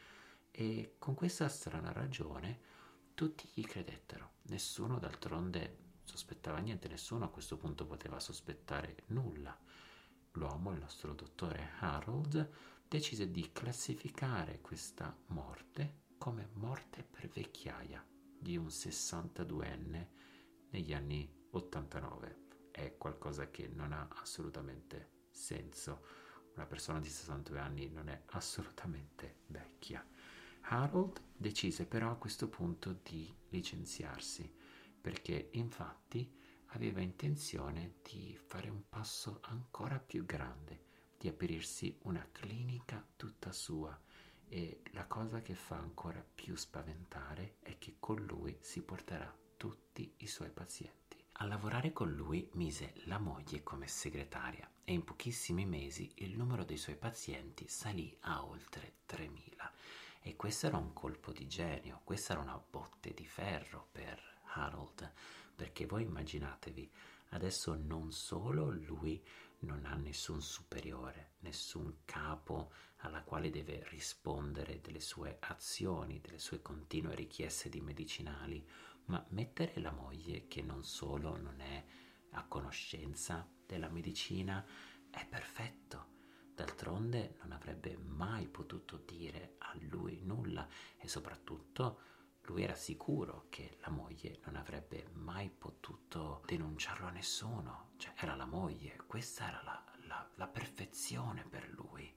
E 0.52 0.96
con 1.00 1.16
questa 1.16 1.50
strana 1.50 1.92
ragione 1.92 2.60
tutti 3.16 3.50
gli 3.54 3.64
credettero, 3.64 4.34
nessuno 4.44 5.00
d'altronde 5.00 5.85
sospettava 6.06 6.60
niente, 6.60 6.88
nessuno 6.88 7.26
a 7.26 7.30
questo 7.30 7.58
punto 7.58 7.86
poteva 7.86 8.20
sospettare 8.20 9.04
nulla 9.08 9.58
l'uomo, 10.34 10.72
il 10.72 10.80
nostro 10.80 11.14
dottore 11.14 11.72
Harold, 11.80 12.50
decise 12.88 13.32
di 13.32 13.52
classificare 13.52 14.62
questa 14.62 15.16
morte 15.28 16.04
come 16.18 16.50
morte 16.54 17.04
per 17.04 17.28
vecchiaia 17.28 18.04
di 18.40 18.58
un 18.58 18.68
62enne 18.68 20.08
negli 20.70 20.94
anni 20.94 21.30
89. 21.52 22.44
È 22.72 22.96
qualcosa 22.98 23.50
che 23.50 23.68
non 23.68 23.92
ha 23.92 24.08
assolutamente 24.22 25.28
senso. 25.32 26.06
Una 26.56 26.66
persona 26.66 27.00
di 27.00 27.10
62 27.10 27.60
anni 27.60 27.90
non 27.90 28.10
è 28.10 28.22
assolutamente 28.28 29.42
vecchia. 29.48 30.06
Harold 30.68 31.22
decise 31.36 31.86
però 31.86 32.12
a 32.12 32.18
questo 32.18 32.48
punto 32.48 33.00
di 33.04 33.34
licenziarsi 33.50 34.52
perché 35.06 35.50
infatti 35.52 36.28
aveva 36.70 37.00
intenzione 37.00 37.98
di 38.02 38.36
fare 38.44 38.70
un 38.70 38.90
passo 38.90 39.38
ancora 39.44 40.00
più 40.00 40.26
grande, 40.26 40.86
di 41.16 41.28
aprirsi 41.28 41.96
una 42.06 42.28
clinica 42.32 43.06
tutta 43.16 43.52
sua 43.52 43.96
e 44.48 44.82
la 44.94 45.06
cosa 45.06 45.44
che 45.44 45.54
fa 45.54 45.76
ancora 45.76 46.26
più 46.34 46.56
spaventare 46.56 47.58
è 47.60 47.78
che 47.78 47.98
con 48.00 48.26
lui 48.26 48.58
si 48.62 48.82
porterà 48.82 49.32
tutti 49.58 50.12
i 50.18 50.26
suoi 50.26 50.50
pazienti. 50.50 51.24
A 51.34 51.46
lavorare 51.46 51.94
con 51.94 52.12
lui 52.12 52.50
mise 52.54 52.96
la 53.06 53.20
moglie 53.20 53.62
come 53.62 53.86
segretaria 53.86 54.68
e 54.84 54.94
in 54.94 55.04
pochissimi 55.04 55.68
mesi 55.68 56.12
il 56.16 56.36
numero 56.36 56.64
dei 56.64 56.78
suoi 56.78 56.96
pazienti 56.96 57.68
salì 57.68 58.18
a 58.22 58.44
oltre 58.44 59.02
3.000 59.08 59.70
e 60.22 60.36
questo 60.36 60.66
era 60.66 60.78
un 60.78 60.94
colpo 60.94 61.32
di 61.32 61.46
genio, 61.46 62.02
questa 62.04 62.34
era 62.34 62.42
una 62.42 62.58
botte 62.58 63.14
di 63.14 63.28
ferro 63.28 63.90
per 63.92 64.35
Harold 64.56 65.12
perché 65.56 65.86
voi 65.86 66.04
immaginatevi, 66.04 66.92
adesso 67.30 67.76
non 67.76 68.12
solo 68.12 68.70
lui 68.70 69.24
non 69.60 69.86
ha 69.86 69.96
nessun 69.96 70.42
superiore, 70.42 71.34
nessun 71.40 72.00
capo 72.06 72.72
alla 72.98 73.24
quale 73.24 73.50
deve 73.50 73.84
rispondere 73.90 74.82
delle 74.82 75.00
sue 75.00 75.38
azioni, 75.40 76.20
delle 76.20 76.40
sue 76.40 76.62
continue 76.62 77.16
richieste 77.16 77.70
di 77.70 77.82
medicinali, 77.82 78.66
ma 79.06 79.24
mettere 79.30 79.80
la 79.80 79.92
moglie 79.92 80.48
che 80.48 80.62
non 80.62 80.84
solo 80.84 81.38
non 81.38 81.60
è 81.62 81.86
a 82.32 82.46
conoscenza 82.48 83.48
della 83.66 83.90
medicina 83.90 84.66
è 85.10 85.26
perfetto. 85.26 86.14
D'altronde 86.54 87.36
non 87.42 87.52
avrebbe 87.52 87.98
mai 87.98 88.48
potuto 88.48 88.98
dire 88.98 89.56
a 89.60 89.74
lui 89.90 90.20
nulla 90.22 90.68
e 90.98 91.08
soprattutto 91.08 92.00
lui 92.46 92.64
era 92.64 92.76
sicuro 92.76 93.48
che 93.50 93.78
la 93.82 93.90
moglie 93.90 94.40
non 94.46 94.56
avrebbe 94.56 95.10
mai 95.14 95.50
potuto 95.50 96.42
denunciarlo 96.46 97.08
a 97.08 97.12
nessuno, 97.12 97.92
cioè 97.98 98.14
era 98.18 98.36
la 98.36 98.46
moglie, 98.46 98.98
questa 99.08 99.48
era 99.48 99.62
la, 99.64 99.84
la, 100.08 100.30
la 100.36 100.48
perfezione 100.48 101.44
per 101.44 101.70
lui. 101.70 102.14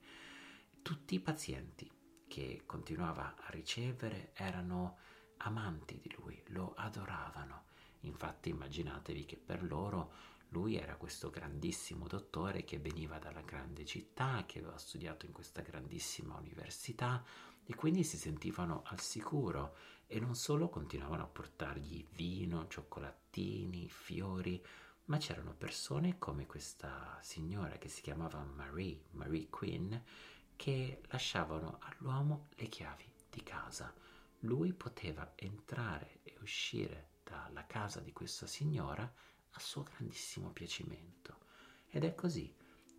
Tutti 0.83 1.14
i 1.14 1.20
pazienti 1.20 1.90
che 2.26 2.62
continuava 2.66 3.35
a 3.37 3.50
ricevere 3.50 4.33
erano 4.35 4.98
amanti 5.38 5.98
di 5.98 6.14
lui, 6.18 6.42
lo 6.48 6.74
adoravano. 6.76 7.64
Infatti 8.00 8.50
immaginatevi 8.50 9.24
che 9.24 9.37
per 9.37 9.64
loro 9.64 10.12
lui 10.50 10.76
era 10.76 10.96
questo 10.96 11.31
grandissimo 11.31 12.07
dottore 12.07 12.64
che 12.64 12.79
veniva 12.79 13.18
dalla 13.18 13.42
grande 13.42 13.85
città, 13.85 14.44
che 14.46 14.61
aveva 14.61 14.79
studiato 14.79 15.26
in 15.26 15.33
questa 15.33 15.61
grandissima 15.61 16.37
università 16.37 17.22
e 17.70 17.74
quindi 17.74 18.02
si 18.02 18.16
sentivano 18.16 18.83
al 18.87 18.98
sicuro 19.00 19.76
e 20.07 20.18
non 20.18 20.35
solo 20.35 20.70
continuavano 20.70 21.22
a 21.22 21.26
portargli 21.26 22.02
vino, 22.14 22.66
cioccolatini, 22.66 23.90
fiori, 23.90 24.64
ma 25.04 25.18
c'erano 25.18 25.52
persone 25.52 26.16
come 26.16 26.46
questa 26.46 27.18
signora 27.20 27.76
che 27.76 27.90
si 27.90 28.00
chiamava 28.00 28.42
Marie, 28.42 29.02
Marie 29.11 29.50
Quinn, 29.50 29.94
che 30.57 31.02
lasciavano 31.09 31.78
all'uomo 31.83 32.48
le 32.54 32.68
chiavi 32.68 33.04
di 33.28 33.42
casa. 33.42 33.92
Lui 34.40 34.72
poteva 34.72 35.33
entrare 35.35 36.20
e 36.22 36.38
uscire 36.40 37.16
dalla 37.22 37.66
casa 37.66 38.00
di 38.00 38.14
questa 38.14 38.46
signora 38.46 39.02
a 39.02 39.61
suo 39.61 39.83
grandissimo 39.83 40.52
piacimento. 40.52 41.37
Ed 41.90 42.04
è 42.04 42.14
così 42.14 42.50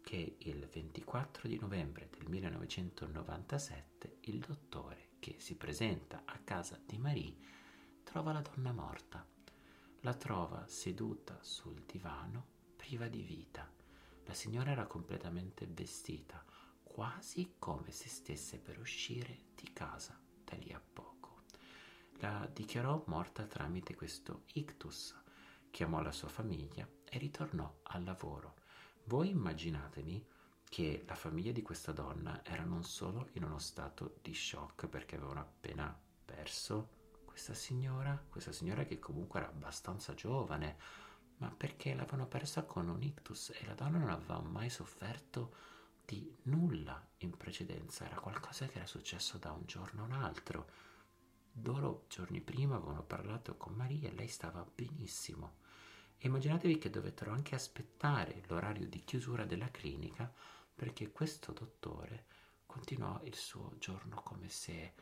che 0.10 0.38
il 0.40 0.68
24 0.68 1.48
di 1.48 1.60
novembre 1.60 2.10
del 2.10 2.28
1997 2.28 4.18
il 4.22 4.40
dottore 4.40 5.10
che 5.20 5.36
si 5.38 5.56
presenta 5.56 6.24
a 6.26 6.40
casa 6.40 6.82
di 6.84 6.98
Marie 6.98 7.38
trova 8.02 8.32
la 8.32 8.42
donna 8.42 8.72
morta. 8.72 9.24
La 10.00 10.16
trova 10.16 10.66
seduta 10.68 11.38
sul 11.44 11.84
divano, 11.86 12.44
priva 12.76 13.08
di 13.08 13.22
vita. 13.22 13.72
La 14.26 14.34
signora 14.34 14.72
era 14.72 14.88
completamente 14.88 15.68
vestita, 15.68 16.44
quasi 16.82 17.54
come 17.60 17.92
se 17.92 18.10
stesse 18.10 18.58
per 18.58 18.80
uscire 18.80 19.50
di 19.54 19.72
casa 19.74 20.20
da 20.44 20.56
lì 20.56 20.74
a 20.74 20.82
poco. 20.82 21.44
La 22.14 22.50
dichiarò 22.52 23.04
morta 23.06 23.46
tramite 23.46 23.94
questo 23.94 24.46
ictus, 24.54 25.16
chiamò 25.70 26.02
la 26.02 26.12
sua 26.12 26.30
famiglia 26.30 26.90
e 27.08 27.20
ritornò 27.20 27.82
al 27.84 28.04
lavoro. 28.04 28.59
Voi 29.10 29.30
immaginatevi 29.30 30.24
che 30.70 31.04
la 31.08 31.16
famiglia 31.16 31.52
di 31.52 31.64
questa 31.64 31.92
donna 31.92 32.46
era 32.46 32.64
non 32.64 32.84
solo 32.84 33.30
in 33.34 33.44
uno 33.44 33.58
stato 33.58 34.20
di 34.22 34.36
shock 34.36 34.86
perché 34.86 35.16
avevano 35.16 35.40
appena 35.40 36.00
perso 36.24 36.90
questa 37.26 37.56
signora, 37.56 38.24
questa 38.30 38.52
signora 38.52 38.84
che 38.84 39.00
comunque 39.00 39.40
era 39.40 39.50
abbastanza 39.50 40.14
giovane, 40.14 40.78
ma 41.38 41.50
perché 41.50 41.96
l'avevano 41.96 42.28
persa 42.28 42.66
con 42.66 42.88
un 42.88 43.02
ictus 43.02 43.50
e 43.60 43.66
la 43.66 43.74
donna 43.74 43.98
non 43.98 44.10
aveva 44.10 44.42
mai 44.42 44.70
sofferto 44.70 45.56
di 46.06 46.32
nulla 46.44 47.04
in 47.18 47.36
precedenza, 47.36 48.06
era 48.06 48.20
qualcosa 48.20 48.68
che 48.68 48.78
era 48.78 48.86
successo 48.86 49.40
da 49.40 49.52
un 49.52 49.66
giorno 49.66 50.04
a 50.04 50.06
un 50.06 50.12
altro. 50.12 50.70
Loro 51.64 52.06
giorni 52.10 52.42
prima 52.42 52.76
avevano 52.76 53.02
parlato 53.02 53.58
con 53.58 53.74
Maria 53.74 54.10
e 54.10 54.14
lei 54.14 54.28
stava 54.28 54.64
benissimo. 54.72 55.66
Immaginatevi 56.22 56.78
che 56.78 56.90
dovettero 56.90 57.32
anche 57.32 57.56
aspettare 57.56 58.44
l'orario 58.48 58.88
di 58.88 59.04
chiusura 59.04 59.46
della 59.46 59.72
clinica 59.72 60.32
perché 60.76 61.12
questo 61.12 61.54
dottore 61.54 62.26
continuò 62.66 63.22
il 63.24 63.36
suo 63.36 63.74
giorno 63.78 64.22
come 64.22 64.50
se 64.50 64.94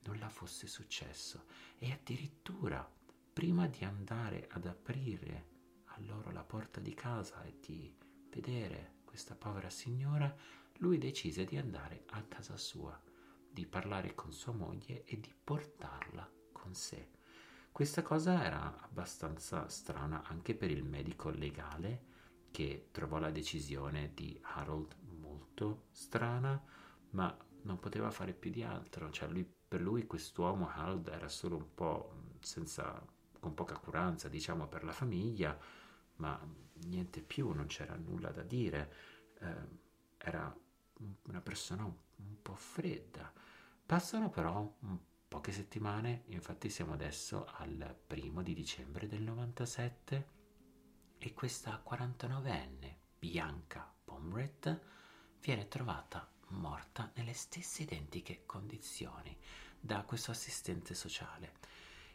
nulla 0.00 0.28
fosse 0.28 0.66
successo 0.66 1.44
e 1.78 1.92
addirittura 1.92 2.88
prima 3.32 3.68
di 3.68 3.84
andare 3.84 4.48
ad 4.50 4.66
aprire 4.66 5.52
a 5.86 6.00
loro 6.00 6.32
la 6.32 6.42
porta 6.42 6.80
di 6.80 6.94
casa 6.94 7.42
e 7.44 7.58
di 7.60 7.96
vedere 8.28 8.96
questa 9.04 9.36
povera 9.36 9.70
signora, 9.70 10.34
lui 10.78 10.98
decise 10.98 11.44
di 11.44 11.56
andare 11.56 12.02
a 12.10 12.22
casa 12.22 12.56
sua, 12.56 13.00
di 13.48 13.64
parlare 13.64 14.14
con 14.16 14.32
sua 14.32 14.52
moglie 14.52 15.04
e 15.04 15.20
di 15.20 15.32
portarla 15.32 16.28
con 16.50 16.74
sé. 16.74 17.13
Questa 17.74 18.02
cosa 18.02 18.44
era 18.44 18.82
abbastanza 18.82 19.68
strana 19.68 20.22
anche 20.28 20.54
per 20.54 20.70
il 20.70 20.84
medico 20.84 21.30
legale 21.30 22.04
che 22.52 22.90
trovò 22.92 23.18
la 23.18 23.32
decisione 23.32 24.12
di 24.14 24.38
Harold 24.42 24.94
molto 25.18 25.86
strana, 25.90 26.62
ma 27.10 27.36
non 27.62 27.80
poteva 27.80 28.12
fare 28.12 28.32
più 28.32 28.52
di 28.52 28.62
altro. 28.62 29.10
Cioè, 29.10 29.28
lui, 29.28 29.44
per 29.44 29.80
lui 29.80 30.06
quest'uomo 30.06 30.68
Harold 30.68 31.08
era 31.08 31.26
solo 31.26 31.56
un 31.56 31.74
po' 31.74 32.12
senza, 32.38 33.04
con 33.40 33.54
poca 33.54 33.76
curanza, 33.76 34.28
diciamo, 34.28 34.68
per 34.68 34.84
la 34.84 34.92
famiglia, 34.92 35.58
ma 36.18 36.40
niente 36.84 37.22
più, 37.22 37.50
non 37.50 37.66
c'era 37.66 37.96
nulla 37.96 38.30
da 38.30 38.44
dire. 38.44 38.92
Eh, 39.40 39.54
era 40.18 40.56
una 41.24 41.40
persona 41.40 41.82
un, 41.82 41.94
un 42.18 42.40
po' 42.40 42.54
fredda. 42.54 43.32
Passano 43.84 44.30
però 44.30 44.72
poche 45.34 45.50
settimane, 45.50 46.22
infatti 46.26 46.70
siamo 46.70 46.92
adesso 46.92 47.44
al 47.56 47.92
primo 48.06 48.40
di 48.40 48.54
dicembre 48.54 49.08
del 49.08 49.22
97 49.22 50.28
e 51.18 51.34
questa 51.34 51.82
49enne 51.84 52.94
Bianca 53.18 53.92
Pomret 54.04 54.80
viene 55.40 55.66
trovata 55.66 56.30
morta 56.50 57.10
nelle 57.16 57.32
stesse 57.32 57.82
identiche 57.82 58.44
condizioni 58.46 59.36
da 59.80 60.04
questo 60.04 60.30
assistente 60.30 60.94
sociale. 60.94 61.54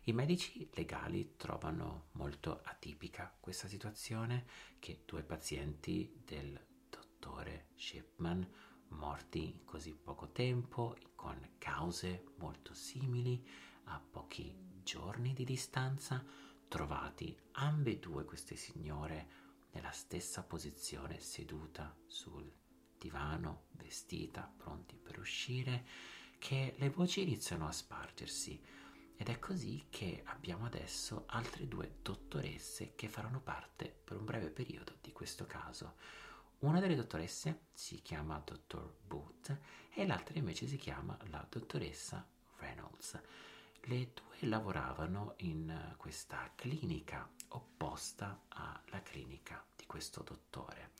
I 0.03 0.13
medici 0.13 0.69
legali 0.75 1.33
trovano 1.35 2.05
molto 2.13 2.61
atipica 2.63 3.35
questa 3.37 3.67
situazione 3.67 4.45
che 4.79 5.03
due 5.05 5.23
pazienti 5.23 6.21
del 6.23 6.57
dottore 6.89 7.71
Shipman 7.75 8.68
morti 8.89 9.49
in 9.49 9.65
così 9.65 9.93
poco 9.93 10.29
tempo, 10.31 10.95
con 11.15 11.53
cause 11.57 12.25
molto 12.37 12.73
simili, 12.73 13.45
a 13.85 13.99
pochi 13.99 14.55
giorni 14.83 15.33
di 15.33 15.43
distanza, 15.43 16.23
trovati 16.67 17.37
ambedue 17.53 18.25
queste 18.25 18.55
signore 18.55 19.27
nella 19.71 19.91
stessa 19.91 20.43
posizione 20.43 21.19
seduta 21.19 21.95
sul 22.07 22.51
divano, 22.97 23.67
vestita, 23.71 24.51
pronti 24.55 24.95
per 24.95 25.19
uscire, 25.19 25.85
che 26.37 26.75
le 26.77 26.89
voci 26.89 27.21
iniziano 27.21 27.67
a 27.67 27.71
spargersi. 27.71 28.61
Ed 29.15 29.27
è 29.27 29.37
così 29.39 29.87
che 29.89 30.21
abbiamo 30.25 30.65
adesso 30.65 31.25
altre 31.27 31.67
due 31.67 31.97
dottoresse 32.01 32.93
che 32.95 33.09
faranno 33.09 33.41
parte 33.41 33.89
per 33.89 34.17
un 34.17 34.25
breve 34.25 34.49
periodo 34.49 34.95
di 35.01 35.11
questo 35.11 35.45
caso. 35.45 35.95
Una 36.61 36.81
delle 36.81 36.95
dottoresse 36.95 37.67
si 37.73 38.01
chiama 38.01 38.41
dottor 38.43 38.93
Booth 39.07 39.57
e 39.93 40.05
l'altra 40.05 40.37
invece 40.37 40.67
si 40.67 40.75
chiama 40.75 41.17
la 41.29 41.45
dottoressa 41.49 42.27
Reynolds. 42.57 43.17
Le 43.83 44.11
due 44.13 44.45
lavoravano 44.49 45.35
in 45.37 45.95
questa 45.95 46.51
clinica 46.55 47.29
opposta 47.49 48.41
alla 48.49 49.01
clinica 49.01 49.65
di 49.73 49.85
questo 49.85 50.21
dottore. 50.21 50.91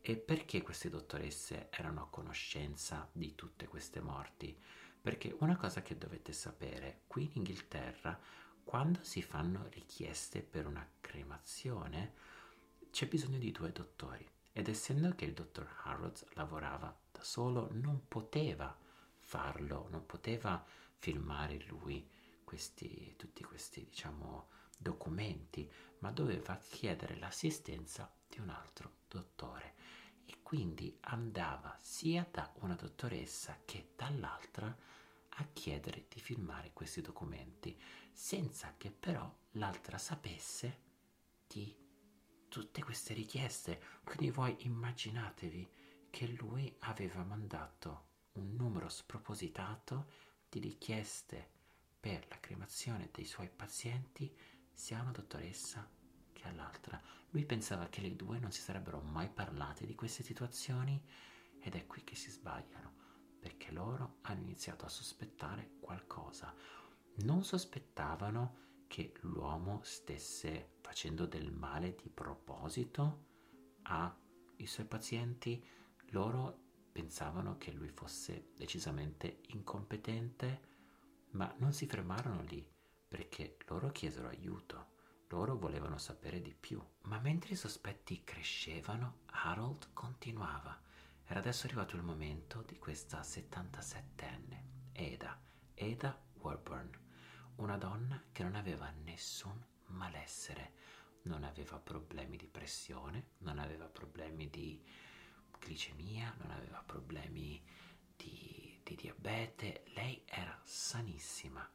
E 0.00 0.16
perché 0.16 0.62
queste 0.62 0.88
dottoresse 0.88 1.68
erano 1.70 2.04
a 2.04 2.08
conoscenza 2.08 3.06
di 3.12 3.34
tutte 3.34 3.68
queste 3.68 4.00
morti? 4.00 4.58
Perché 4.98 5.36
una 5.40 5.56
cosa 5.56 5.82
che 5.82 5.98
dovete 5.98 6.32
sapere, 6.32 7.02
qui 7.06 7.24
in 7.24 7.32
Inghilterra, 7.34 8.18
quando 8.64 9.00
si 9.02 9.20
fanno 9.20 9.66
richieste 9.68 10.40
per 10.40 10.66
una 10.66 10.88
cremazione, 11.02 12.14
c'è 12.90 13.06
bisogno 13.06 13.36
di 13.36 13.50
due 13.50 13.72
dottori. 13.72 14.26
Ed 14.52 14.68
essendo 14.68 15.14
che 15.14 15.24
il 15.24 15.32
dottor 15.32 15.68
Harrods 15.84 16.24
lavorava 16.34 16.94
da 17.10 17.22
solo, 17.22 17.68
non 17.72 18.06
poteva 18.06 18.76
farlo, 19.18 19.88
non 19.90 20.04
poteva 20.04 20.62
filmare 20.96 21.58
lui 21.64 22.06
questi, 22.44 23.14
tutti 23.16 23.42
questi, 23.42 23.84
diciamo, 23.84 24.48
documenti, 24.76 25.70
ma 26.00 26.10
doveva 26.10 26.56
chiedere 26.56 27.16
l'assistenza 27.16 28.12
di 28.28 28.40
un 28.40 28.50
altro 28.50 28.96
dottore. 29.08 29.74
E 30.26 30.42
quindi 30.42 30.96
andava 31.00 31.76
sia 31.80 32.26
da 32.30 32.52
una 32.60 32.74
dottoressa 32.74 33.58
che 33.64 33.92
dall'altra 33.96 34.76
a 35.36 35.46
chiedere 35.52 36.06
di 36.08 36.20
firmare 36.20 36.72
questi 36.74 37.00
documenti 37.00 37.78
senza 38.12 38.74
che 38.76 38.90
però 38.90 39.34
l'altra 39.52 39.96
sapesse 39.96 40.80
di 41.46 41.81
tutte 42.52 42.84
queste 42.84 43.14
richieste. 43.14 43.80
Quindi 44.04 44.30
voi 44.30 44.54
immaginatevi 44.66 45.70
che 46.10 46.26
lui 46.26 46.70
aveva 46.80 47.24
mandato 47.24 48.08
un 48.32 48.54
numero 48.54 48.90
spropositato 48.90 50.10
di 50.50 50.58
richieste 50.58 51.48
per 51.98 52.26
la 52.28 52.38
cremazione 52.38 53.08
dei 53.10 53.24
suoi 53.24 53.48
pazienti 53.48 54.30
sia 54.70 54.98
a 54.98 55.00
una 55.00 55.12
dottoressa 55.12 55.88
che 56.30 56.42
all'altra. 56.46 57.00
Lui 57.30 57.46
pensava 57.46 57.88
che 57.88 58.02
le 58.02 58.14
due 58.16 58.38
non 58.38 58.52
si 58.52 58.60
sarebbero 58.60 59.00
mai 59.00 59.30
parlate 59.30 59.86
di 59.86 59.94
queste 59.94 60.22
situazioni 60.22 61.02
ed 61.58 61.74
è 61.74 61.86
qui 61.86 62.04
che 62.04 62.16
si 62.16 62.30
sbagliano, 62.30 62.92
perché 63.40 63.70
loro 63.72 64.18
hanno 64.22 64.42
iniziato 64.42 64.84
a 64.84 64.90
sospettare 64.90 65.76
qualcosa. 65.80 66.54
Non 67.22 67.44
sospettavano 67.44 68.71
che 68.92 69.14
l'uomo 69.20 69.80
stesse 69.84 70.72
facendo 70.82 71.24
del 71.24 71.50
male 71.50 71.94
di 71.94 72.10
proposito 72.10 73.24
ai 73.84 74.66
suoi 74.66 74.84
pazienti, 74.84 75.66
loro 76.10 76.58
pensavano 76.92 77.56
che 77.56 77.72
lui 77.72 77.88
fosse 77.88 78.50
decisamente 78.54 79.40
incompetente, 79.46 80.60
ma 81.30 81.50
non 81.56 81.72
si 81.72 81.86
fermarono 81.86 82.42
lì 82.42 82.62
perché 83.08 83.56
loro 83.68 83.88
chiesero 83.88 84.28
aiuto, 84.28 84.90
loro 85.28 85.56
volevano 85.56 85.96
sapere 85.96 86.42
di 86.42 86.52
più. 86.52 86.78
Ma 87.04 87.18
mentre 87.18 87.54
i 87.54 87.56
sospetti 87.56 88.22
crescevano, 88.24 89.20
Harold 89.28 89.94
continuava. 89.94 90.78
Era 91.24 91.40
adesso 91.40 91.64
arrivato 91.64 91.96
il 91.96 92.02
momento 92.02 92.60
di 92.60 92.78
questa 92.78 93.22
77enne, 93.22 94.64
Ada, 94.92 95.40
Ada 95.78 96.22
Warburn 96.34 97.00
una 97.56 97.76
donna 97.76 98.22
che 98.32 98.42
non 98.42 98.54
aveva 98.54 98.90
nessun 99.04 99.62
malessere, 99.86 100.72
non 101.22 101.44
aveva 101.44 101.78
problemi 101.78 102.36
di 102.36 102.46
pressione, 102.46 103.32
non 103.38 103.58
aveva 103.58 103.86
problemi 103.86 104.48
di 104.50 104.82
glicemia, 105.60 106.34
non 106.38 106.50
aveva 106.50 106.82
problemi 106.84 107.62
di, 108.16 108.80
di 108.82 108.94
diabete, 108.94 109.84
lei 109.94 110.22
era 110.26 110.58
sanissima. 110.64 111.68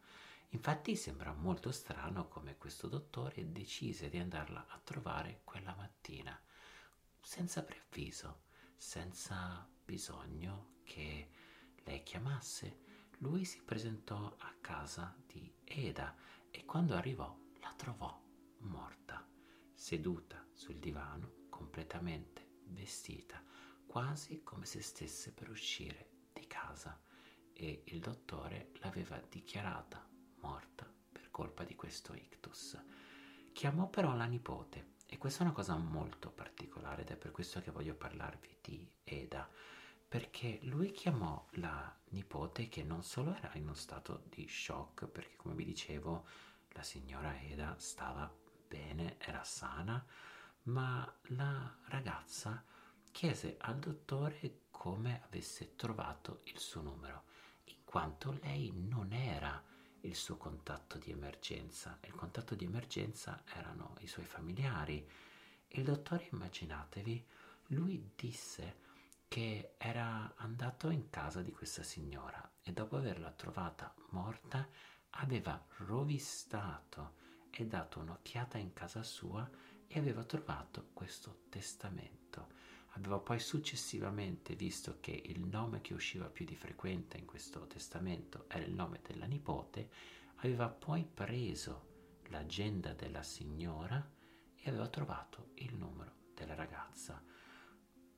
Infatti 0.49 0.95
sembra 0.95 1.33
molto 1.33 1.71
strano 1.71 2.27
come 2.27 2.57
questo 2.57 2.87
dottore 2.87 3.51
decise 3.51 4.09
di 4.09 4.17
andarla 4.17 4.65
a 4.67 4.79
trovare 4.83 5.41
quella 5.43 5.75
mattina, 5.75 6.39
senza 7.21 7.63
preavviso, 7.63 8.43
senza 8.75 9.67
bisogno 9.83 10.75
che 10.83 11.29
lei 11.83 12.03
chiamasse 12.03 12.85
lui 13.19 13.45
si 13.45 13.61
presentò 13.63 14.35
a 14.37 14.53
casa 14.61 15.15
di 15.25 15.51
Eda 15.63 16.15
e 16.51 16.65
quando 16.65 16.93
arrivò 16.95 17.35
la 17.61 17.73
trovò 17.75 18.21
morta, 18.59 19.25
seduta 19.73 20.45
sul 20.53 20.77
divano, 20.77 21.45
completamente 21.49 22.59
vestita, 22.65 23.41
quasi 23.85 24.43
come 24.43 24.65
se 24.65 24.81
stesse 24.81 25.31
per 25.31 25.49
uscire 25.49 26.09
di 26.33 26.45
casa 26.45 26.99
e 27.53 27.83
il 27.85 27.99
dottore 27.99 28.71
l'aveva 28.81 29.19
dichiarata 29.27 30.07
morta 30.41 30.91
per 31.11 31.31
colpa 31.31 31.63
di 31.63 31.75
questo 31.75 32.13
ictus. 32.13 32.79
Chiamò 33.51 33.89
però 33.89 34.15
la 34.15 34.25
nipote 34.25 34.95
e 35.07 35.17
questa 35.17 35.39
è 35.39 35.43
una 35.43 35.53
cosa 35.53 35.75
molto 35.75 36.29
particolare 36.29 37.01
ed 37.01 37.09
è 37.09 37.15
per 37.15 37.31
questo 37.31 37.61
che 37.61 37.71
voglio 37.71 37.95
parlarvi 37.95 38.57
di 38.61 38.87
Eda 39.03 39.49
perché 40.07 40.59
lui 40.63 40.91
chiamò 40.91 41.45
la 41.53 41.93
nipote 42.09 42.69
che 42.69 42.83
non 42.83 43.03
solo 43.03 43.35
era 43.35 43.51
in 43.55 43.63
uno 43.63 43.73
stato 43.73 44.23
di 44.29 44.47
shock, 44.47 45.07
perché 45.07 45.35
come 45.35 45.53
vi 45.53 45.65
dicevo 45.65 46.25
la 46.69 46.83
signora 46.83 47.37
Eda 47.41 47.75
stava 47.77 48.31
bene, 48.67 49.17
era 49.19 49.43
sana, 49.43 50.03
ma 50.63 51.13
la 51.29 51.75
ragazza 51.85 52.63
chiese 53.11 53.57
al 53.59 53.79
dottore 53.79 54.61
come 54.71 55.21
avesse 55.25 55.75
trovato 55.75 56.41
il 56.43 56.59
suo 56.59 56.81
numero, 56.81 57.23
in 57.65 57.83
quanto 57.83 58.37
lei 58.41 58.71
non 58.73 59.11
era 59.11 59.61
il 60.01 60.15
suo 60.15 60.37
contatto 60.37 60.97
di 60.97 61.11
emergenza, 61.11 61.97
il 62.03 62.13
contatto 62.13 62.55
di 62.55 62.63
emergenza 62.63 63.43
erano 63.53 63.95
i 63.99 64.07
suoi 64.07 64.25
familiari. 64.25 65.05
Il 65.69 65.83
dottore, 65.83 66.29
immaginatevi, 66.31 67.25
lui 67.67 68.11
disse 68.15 68.85
che 69.27 69.75
era 69.77 70.33
andato 70.37 70.89
in 70.89 71.09
casa 71.09 71.41
di 71.41 71.51
questa 71.51 71.83
signora 71.83 72.49
e 72.61 72.71
dopo 72.71 72.97
averla 72.97 73.31
trovata 73.31 73.93
morta 74.09 74.67
aveva 75.11 75.63
rovistato 75.85 77.15
e 77.49 77.65
dato 77.65 77.99
un'occhiata 77.99 78.57
in 78.57 78.73
casa 78.73 79.03
sua 79.03 79.49
e 79.87 79.99
aveva 79.99 80.23
trovato 80.23 80.89
questo 80.93 81.43
testamento. 81.49 82.55
Aveva 82.91 83.19
poi 83.19 83.39
successivamente 83.39 84.55
visto 84.55 84.97
che 84.99 85.11
il 85.11 85.41
nome 85.41 85.81
che 85.81 85.93
usciva 85.93 86.29
più 86.29 86.45
di 86.45 86.55
frequente 86.55 87.17
in 87.17 87.25
questo 87.25 87.67
testamento 87.67 88.45
era 88.47 88.63
il 88.63 88.73
nome 88.73 89.01
della 89.05 89.25
nipote, 89.25 89.89
aveva 90.37 90.67
poi 90.69 91.03
preso 91.05 92.19
l'agenda 92.29 92.93
della 92.93 93.23
signora 93.23 94.05
e 94.55 94.69
aveva 94.69 94.87
trovato 94.87 95.51
il 95.55 95.75
numero 95.75 96.11
della 96.33 96.55
ragazza. 96.55 97.23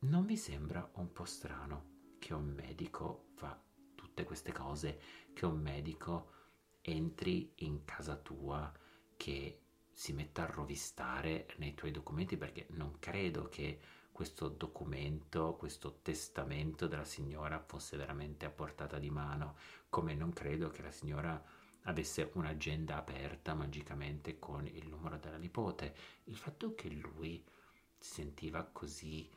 Non 0.01 0.25
vi 0.25 0.37
sembra 0.37 0.89
un 0.93 1.11
po' 1.11 1.25
strano 1.25 2.15
che 2.19 2.33
un 2.33 2.53
medico 2.53 3.25
fa 3.35 3.61
tutte 3.95 4.23
queste 4.23 4.53
cose, 4.53 5.01
che 5.33 5.45
un 5.45 5.59
medico 5.59 6.31
entri 6.79 7.51
in 7.55 7.83
casa 7.83 8.15
tua, 8.15 8.71
che 9.17 9.59
si 9.91 10.13
metta 10.13 10.43
a 10.43 10.51
rovistare 10.51 11.47
nei 11.57 11.73
tuoi 11.73 11.91
documenti, 11.91 12.37
perché 12.37 12.67
non 12.69 12.97
credo 12.99 13.49
che 13.49 13.77
questo 14.13 14.47
documento, 14.47 15.55
questo 15.57 15.99
testamento 16.01 16.87
della 16.87 17.03
signora 17.03 17.59
fosse 17.59 17.97
veramente 17.97 18.45
a 18.45 18.51
portata 18.51 18.99
di 18.99 19.09
mano, 19.09 19.57
come 19.89 20.13
non 20.13 20.31
credo 20.31 20.69
che 20.69 20.81
la 20.81 20.91
signora 20.91 21.43
avesse 21.83 22.31
un'agenda 22.35 22.95
aperta 22.95 23.53
magicamente 23.53 24.39
con 24.39 24.65
il 24.65 24.87
numero 24.87 25.17
della 25.17 25.37
nipote. 25.37 25.93
Il 26.23 26.37
fatto 26.37 26.73
che 26.73 26.87
lui 26.89 27.43
si 27.97 28.13
sentiva 28.13 28.63
così 28.63 29.29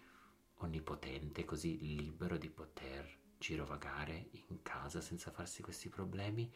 onnipotente, 0.64 1.44
così 1.44 1.78
libero 1.78 2.36
di 2.36 2.50
poter 2.50 3.20
girovagare 3.38 4.28
in 4.48 4.62
casa 4.62 5.00
senza 5.00 5.30
farsi 5.30 5.62
questi 5.62 5.88
problemi 5.88 6.50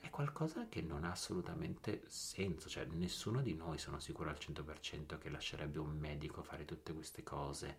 è 0.00 0.08
qualcosa 0.10 0.68
che 0.68 0.80
non 0.80 1.04
ha 1.04 1.10
assolutamente 1.10 2.02
senso, 2.06 2.68
cioè 2.68 2.86
nessuno 2.86 3.42
di 3.42 3.54
noi 3.54 3.78
sono 3.78 3.98
sicuro 3.98 4.30
al 4.30 4.38
100% 4.38 5.18
che 5.18 5.28
lascerebbe 5.28 5.78
un 5.78 5.96
medico 5.96 6.42
fare 6.42 6.64
tutte 6.64 6.92
queste 6.92 7.22
cose, 7.22 7.76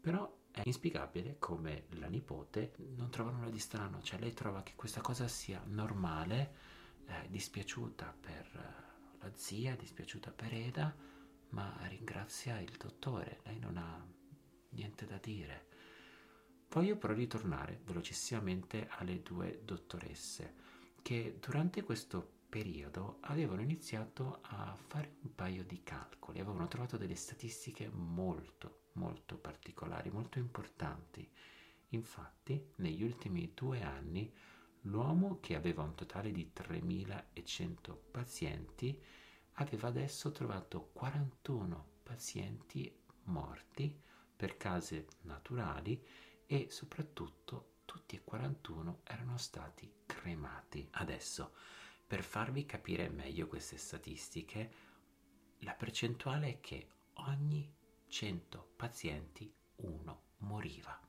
però 0.00 0.44
è 0.50 0.62
inspiegabile 0.64 1.36
come 1.38 1.86
la 1.90 2.08
nipote 2.08 2.74
non 2.96 3.10
trova 3.10 3.30
nulla 3.30 3.50
di 3.50 3.58
strano, 3.58 4.02
cioè 4.02 4.18
lei 4.18 4.32
trova 4.34 4.62
che 4.62 4.74
questa 4.74 5.00
cosa 5.00 5.28
sia 5.28 5.62
normale, 5.66 6.54
eh, 7.06 7.28
dispiaciuta 7.28 8.16
per 8.20 8.46
eh, 8.52 9.18
la 9.20 9.30
zia, 9.34 9.76
dispiaciuta 9.76 10.32
per 10.32 10.52
Eda, 10.52 10.94
ma 11.50 11.76
ringrazia 11.86 12.58
il 12.58 12.74
dottore, 12.76 13.40
lei 13.44 13.58
non 13.58 13.76
ha 13.76 14.04
niente 14.76 15.06
da 15.06 15.18
dire. 15.18 15.66
Voglio 16.68 16.96
però 16.96 17.14
ritornare 17.14 17.80
velocissimamente 17.84 18.86
alle 18.90 19.22
due 19.22 19.62
dottoresse 19.64 20.64
che 21.00 21.38
durante 21.40 21.82
questo 21.82 22.34
periodo 22.48 23.18
avevano 23.22 23.62
iniziato 23.62 24.40
a 24.42 24.76
fare 24.76 25.16
un 25.22 25.34
paio 25.34 25.64
di 25.64 25.82
calcoli, 25.82 26.40
avevano 26.40 26.68
trovato 26.68 26.96
delle 26.96 27.14
statistiche 27.14 27.88
molto, 27.88 28.82
molto 28.92 29.38
particolari, 29.38 30.10
molto 30.10 30.38
importanti. 30.38 31.28
Infatti, 31.90 32.72
negli 32.76 33.02
ultimi 33.02 33.52
due 33.54 33.82
anni, 33.82 34.32
l'uomo 34.82 35.38
che 35.40 35.54
aveva 35.54 35.82
un 35.82 35.94
totale 35.94 36.30
di 36.32 36.50
3.100 36.54 37.96
pazienti 38.10 39.02
aveva 39.58 39.88
adesso 39.88 40.32
trovato 40.32 40.90
41 40.92 41.86
pazienti 42.02 42.94
morti 43.24 44.04
per 44.36 44.56
cause 44.56 45.06
naturali 45.22 46.00
e 46.46 46.68
soprattutto 46.70 47.76
tutti 47.84 48.16
e 48.16 48.22
41 48.22 49.00
erano 49.04 49.38
stati 49.38 49.90
cremati. 50.04 50.86
Adesso, 50.92 51.54
per 52.06 52.22
farvi 52.22 52.66
capire 52.66 53.08
meglio 53.08 53.46
queste 53.46 53.78
statistiche, 53.78 54.84
la 55.60 55.72
percentuale 55.72 56.48
è 56.48 56.60
che 56.60 56.88
ogni 57.14 57.72
100 58.06 58.72
pazienti 58.76 59.52
uno 59.76 60.22
moriva. 60.38 61.00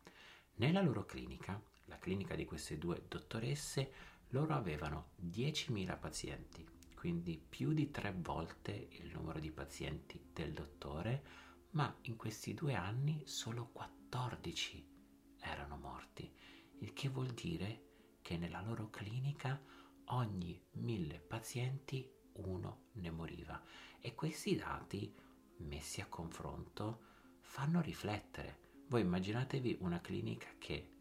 Nella 0.55 0.81
loro 0.81 1.05
clinica, 1.05 1.61
la 1.85 1.99
clinica 1.99 2.35
di 2.35 2.45
queste 2.45 2.77
due 2.77 3.03
dottoresse, 3.07 4.15
loro 4.29 4.55
avevano 4.55 5.11
10.000 5.21 5.99
pazienti, 5.99 6.67
quindi 6.95 7.37
più 7.37 7.73
di 7.73 7.91
tre 7.91 8.13
volte 8.15 8.87
il 8.91 9.11
numero 9.11 9.39
di 9.39 9.51
pazienti 9.51 10.31
del 10.33 10.53
dottore, 10.53 11.23
ma 11.71 11.95
in 12.01 12.15
questi 12.15 12.53
due 12.53 12.73
anni 12.73 13.23
solo 13.25 13.69
14 13.71 14.95
erano 15.39 15.77
morti 15.77 16.31
il 16.79 16.93
che 16.93 17.09
vuol 17.09 17.31
dire 17.31 17.85
che 18.21 18.37
nella 18.37 18.61
loro 18.61 18.89
clinica 18.89 19.61
ogni 20.05 20.61
mille 20.73 21.19
pazienti 21.19 22.09
uno 22.33 22.89
ne 22.93 23.11
moriva 23.11 23.61
e 23.99 24.13
questi 24.15 24.55
dati 24.55 25.13
messi 25.57 26.01
a 26.01 26.07
confronto 26.07 27.05
fanno 27.39 27.81
riflettere. 27.81 28.65
Voi 28.87 29.01
immaginatevi 29.01 29.77
una 29.81 29.99
clinica 29.99 30.49
che 30.57 30.91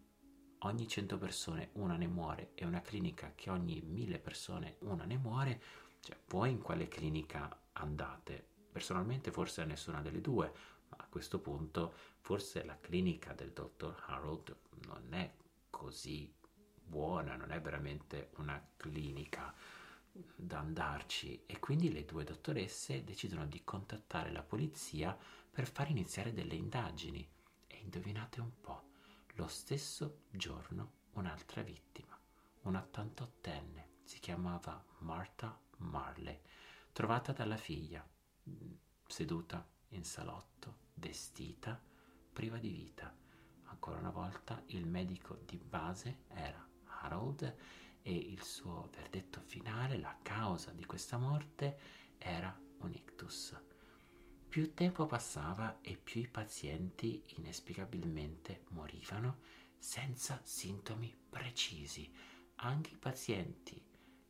ogni 0.60 0.88
100 0.88 1.18
persone 1.18 1.70
una 1.74 1.96
ne 1.96 2.06
muore 2.06 2.52
e 2.54 2.64
una 2.64 2.80
clinica 2.80 3.32
che 3.34 3.50
ogni 3.50 3.80
mille 3.82 4.18
persone 4.18 4.76
una 4.80 5.04
ne 5.04 5.18
muore, 5.18 5.62
cioè 6.00 6.18
voi 6.28 6.50
in 6.50 6.62
quale 6.62 6.88
clinica 6.88 7.68
andate? 7.72 8.54
Personalmente 8.76 9.32
forse 9.32 9.64
nessuna 9.64 10.02
delle 10.02 10.20
due, 10.20 10.52
ma 10.90 10.98
a 10.98 11.06
questo 11.08 11.40
punto 11.40 11.94
forse 12.20 12.62
la 12.62 12.78
clinica 12.78 13.32
del 13.32 13.52
dottor 13.52 14.02
Harold 14.04 14.54
non 14.84 15.14
è 15.14 15.32
così 15.70 16.30
buona, 16.84 17.36
non 17.36 17.52
è 17.52 17.60
veramente 17.62 18.32
una 18.36 18.62
clinica 18.76 19.54
da 20.12 20.58
andarci. 20.58 21.44
E 21.46 21.58
quindi 21.58 21.90
le 21.90 22.04
due 22.04 22.24
dottoresse 22.24 23.02
decidono 23.02 23.46
di 23.46 23.64
contattare 23.64 24.30
la 24.30 24.42
polizia 24.42 25.16
per 25.50 25.66
far 25.66 25.88
iniziare 25.88 26.34
delle 26.34 26.54
indagini. 26.54 27.26
E 27.66 27.76
indovinate 27.78 28.42
un 28.42 28.60
po', 28.60 28.90
lo 29.36 29.48
stesso 29.48 30.24
giorno 30.28 31.04
un'altra 31.12 31.62
vittima, 31.62 32.20
88enne, 32.66 33.84
si 34.02 34.18
chiamava 34.18 34.84
Martha 34.98 35.58
Marley, 35.78 36.38
trovata 36.92 37.32
dalla 37.32 37.56
figlia, 37.56 38.06
seduta 39.06 39.66
in 39.90 40.04
salotto, 40.04 40.76
vestita, 40.94 41.80
priva 42.32 42.58
di 42.58 42.70
vita 42.70 43.24
ancora 43.76 43.98
una 43.98 44.10
volta 44.10 44.62
il 44.68 44.86
medico 44.86 45.38
di 45.44 45.58
base 45.58 46.24
era 46.28 46.66
Harold 47.02 47.56
e 48.02 48.14
il 48.14 48.42
suo 48.42 48.88
verdetto 48.92 49.40
finale, 49.40 49.98
la 49.98 50.16
causa 50.22 50.72
di 50.72 50.84
questa 50.84 51.18
morte, 51.18 51.78
era 52.18 52.58
un 52.78 52.92
ictus. 52.92 53.54
Più 54.48 54.74
tempo 54.74 55.06
passava 55.06 55.80
e 55.82 55.96
più 55.96 56.20
i 56.22 56.28
pazienti 56.28 57.22
inespiegabilmente 57.36 58.64
morivano 58.70 59.40
senza 59.78 60.40
sintomi 60.42 61.14
precisi. 61.28 62.10
Anche 62.56 62.94
i 62.94 62.96
pazienti 62.96 63.84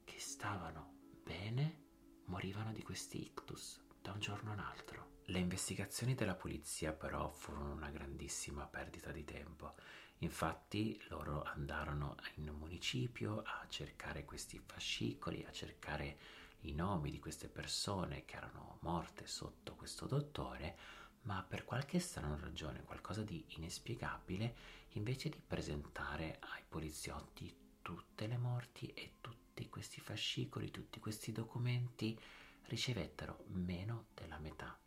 che 0.04 0.18
stavano 0.18 0.94
bene 1.22 1.84
morivano 2.24 2.72
di 2.72 2.82
questi 2.82 3.22
ictus 3.22 3.85
da 4.06 4.12
un 4.12 4.20
giorno 4.20 4.52
all'altro. 4.52 5.14
Le 5.24 5.40
investigazioni 5.40 6.14
della 6.14 6.36
polizia 6.36 6.92
però 6.92 7.28
furono 7.28 7.72
una 7.72 7.90
grandissima 7.90 8.64
perdita 8.64 9.10
di 9.10 9.24
tempo. 9.24 9.74
Infatti 10.18 10.96
loro 11.08 11.42
andarono 11.42 12.14
in 12.36 12.48
un 12.48 12.54
municipio 12.54 13.42
a 13.44 13.66
cercare 13.68 14.24
questi 14.24 14.62
fascicoli, 14.64 15.44
a 15.44 15.50
cercare 15.50 16.18
i 16.60 16.72
nomi 16.72 17.10
di 17.10 17.18
queste 17.18 17.48
persone 17.48 18.24
che 18.24 18.36
erano 18.36 18.78
morte 18.82 19.26
sotto 19.26 19.74
questo 19.74 20.06
dottore, 20.06 20.78
ma 21.22 21.42
per 21.42 21.64
qualche 21.64 21.98
strana 21.98 22.38
ragione, 22.40 22.84
qualcosa 22.84 23.22
di 23.22 23.44
inspiegabile, 23.56 24.54
invece 24.90 25.30
di 25.30 25.42
presentare 25.44 26.36
ai 26.52 26.62
poliziotti 26.68 27.52
tutte 27.82 28.28
le 28.28 28.38
morti 28.38 28.86
e 28.94 29.14
tutti 29.20 29.68
questi 29.68 30.00
fascicoli, 30.00 30.70
tutti 30.70 31.00
questi 31.00 31.32
documenti, 31.32 32.16
ricevettero 32.68 33.44
meno 33.48 34.06
della 34.14 34.38
metà 34.38 34.78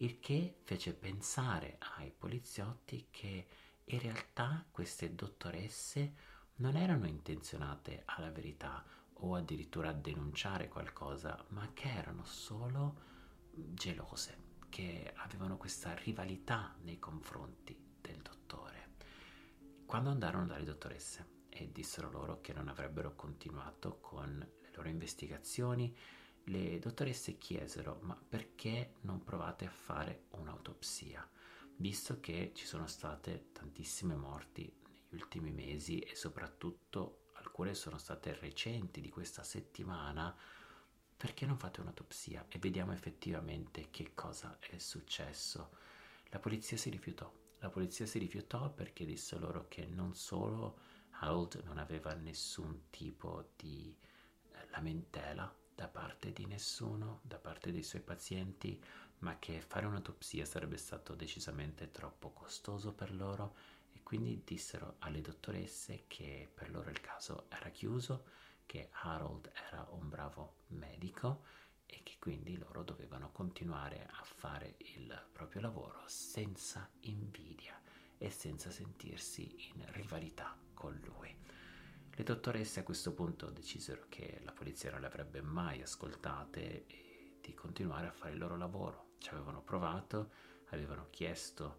il 0.00 0.18
che 0.18 0.56
fece 0.62 0.92
pensare 0.92 1.78
ai 1.96 2.10
poliziotti 2.10 3.06
che 3.10 3.46
in 3.84 3.98
realtà 4.00 4.66
queste 4.70 5.14
dottoresse 5.14 6.34
non 6.56 6.76
erano 6.76 7.06
intenzionate 7.06 8.02
alla 8.06 8.30
verità 8.30 8.84
o 9.20 9.34
addirittura 9.34 9.90
a 9.90 9.94
denunciare 9.94 10.68
qualcosa, 10.68 11.42
ma 11.48 11.70
che 11.72 11.88
erano 11.88 12.24
solo 12.24 13.04
gelose, 13.50 14.56
che 14.68 15.12
avevano 15.16 15.56
questa 15.56 15.94
rivalità 15.94 16.74
nei 16.82 16.98
confronti 16.98 17.74
del 18.00 18.20
dottore. 18.20 18.96
Quando 19.86 20.10
andarono 20.10 20.46
dalle 20.46 20.64
dottoresse 20.64 21.44
e 21.48 21.70
dissero 21.72 22.10
loro 22.10 22.40
che 22.42 22.52
non 22.52 22.68
avrebbero 22.68 23.14
continuato 23.14 23.98
con 24.00 24.36
le 24.60 24.70
loro 24.74 24.88
investigazioni, 24.88 25.96
le 26.48 26.78
dottoresse 26.78 27.38
chiesero 27.38 27.98
ma 28.02 28.14
perché 28.16 28.94
non 29.02 29.22
provate 29.24 29.66
a 29.66 29.70
fare 29.70 30.26
un'autopsia, 30.30 31.28
visto 31.76 32.20
che 32.20 32.52
ci 32.54 32.66
sono 32.66 32.86
state 32.86 33.50
tantissime 33.52 34.14
morti 34.14 34.62
negli 34.62 35.20
ultimi 35.20 35.50
mesi 35.50 35.98
e 36.00 36.14
soprattutto 36.14 37.30
alcune 37.34 37.74
sono 37.74 37.98
state 37.98 38.36
recenti 38.38 39.00
di 39.00 39.08
questa 39.08 39.42
settimana, 39.42 40.36
perché 41.16 41.46
non 41.46 41.58
fate 41.58 41.80
un'autopsia 41.80 42.46
e 42.48 42.58
vediamo 42.58 42.92
effettivamente 42.92 43.90
che 43.90 44.12
cosa 44.14 44.58
è 44.60 44.78
successo? 44.78 45.70
La 46.28 46.38
polizia 46.38 46.76
si 46.76 46.90
rifiutò. 46.90 47.32
La 47.60 47.70
polizia 47.70 48.04
si 48.06 48.18
rifiutò 48.18 48.70
perché 48.70 49.04
disse 49.04 49.38
loro 49.38 49.66
che 49.68 49.86
non 49.86 50.14
solo 50.14 50.78
Harold 51.18 51.62
non 51.64 51.78
aveva 51.78 52.12
nessun 52.14 52.90
tipo 52.90 53.52
di 53.56 53.96
eh, 54.52 54.68
lamentela 54.70 55.64
da 55.76 55.88
parte 55.88 56.32
di 56.32 56.46
nessuno, 56.46 57.20
da 57.22 57.36
parte 57.38 57.70
dei 57.70 57.82
suoi 57.82 58.00
pazienti, 58.00 58.82
ma 59.18 59.38
che 59.38 59.60
fare 59.60 59.84
un'autopsia 59.84 60.46
sarebbe 60.46 60.78
stato 60.78 61.14
decisamente 61.14 61.92
troppo 61.92 62.30
costoso 62.30 62.94
per 62.94 63.14
loro 63.14 63.54
e 63.92 64.02
quindi 64.02 64.42
dissero 64.42 64.96
alle 65.00 65.20
dottoresse 65.20 66.04
che 66.06 66.50
per 66.52 66.70
loro 66.70 66.88
il 66.88 67.00
caso 67.02 67.44
era 67.50 67.68
chiuso, 67.68 68.24
che 68.64 68.88
Harold 69.02 69.52
era 69.68 69.86
un 69.90 70.08
bravo 70.08 70.54
medico 70.68 71.44
e 71.84 72.00
che 72.02 72.16
quindi 72.18 72.56
loro 72.56 72.82
dovevano 72.82 73.30
continuare 73.30 74.08
a 74.10 74.24
fare 74.24 74.76
il 74.78 75.26
proprio 75.30 75.60
lavoro 75.60 76.02
senza 76.06 76.88
invidia 77.00 77.78
e 78.16 78.30
senza 78.30 78.70
sentirsi 78.70 79.70
in 79.74 79.84
rivalità 79.92 80.56
con 80.72 80.98
lui. 81.04 81.36
Le 82.18 82.24
dottoresse 82.24 82.80
a 82.80 82.82
questo 82.82 83.12
punto 83.12 83.50
decisero 83.50 84.06
che 84.08 84.40
la 84.42 84.52
polizia 84.52 84.90
non 84.90 85.02
le 85.02 85.06
avrebbe 85.06 85.42
mai 85.42 85.82
ascoltate 85.82 86.86
e 86.86 87.36
di 87.42 87.52
continuare 87.52 88.06
a 88.06 88.10
fare 88.10 88.32
il 88.32 88.38
loro 88.38 88.56
lavoro. 88.56 89.10
Ci 89.18 89.28
avevano 89.28 89.60
provato, 89.60 90.32
avevano 90.70 91.08
chiesto 91.10 91.78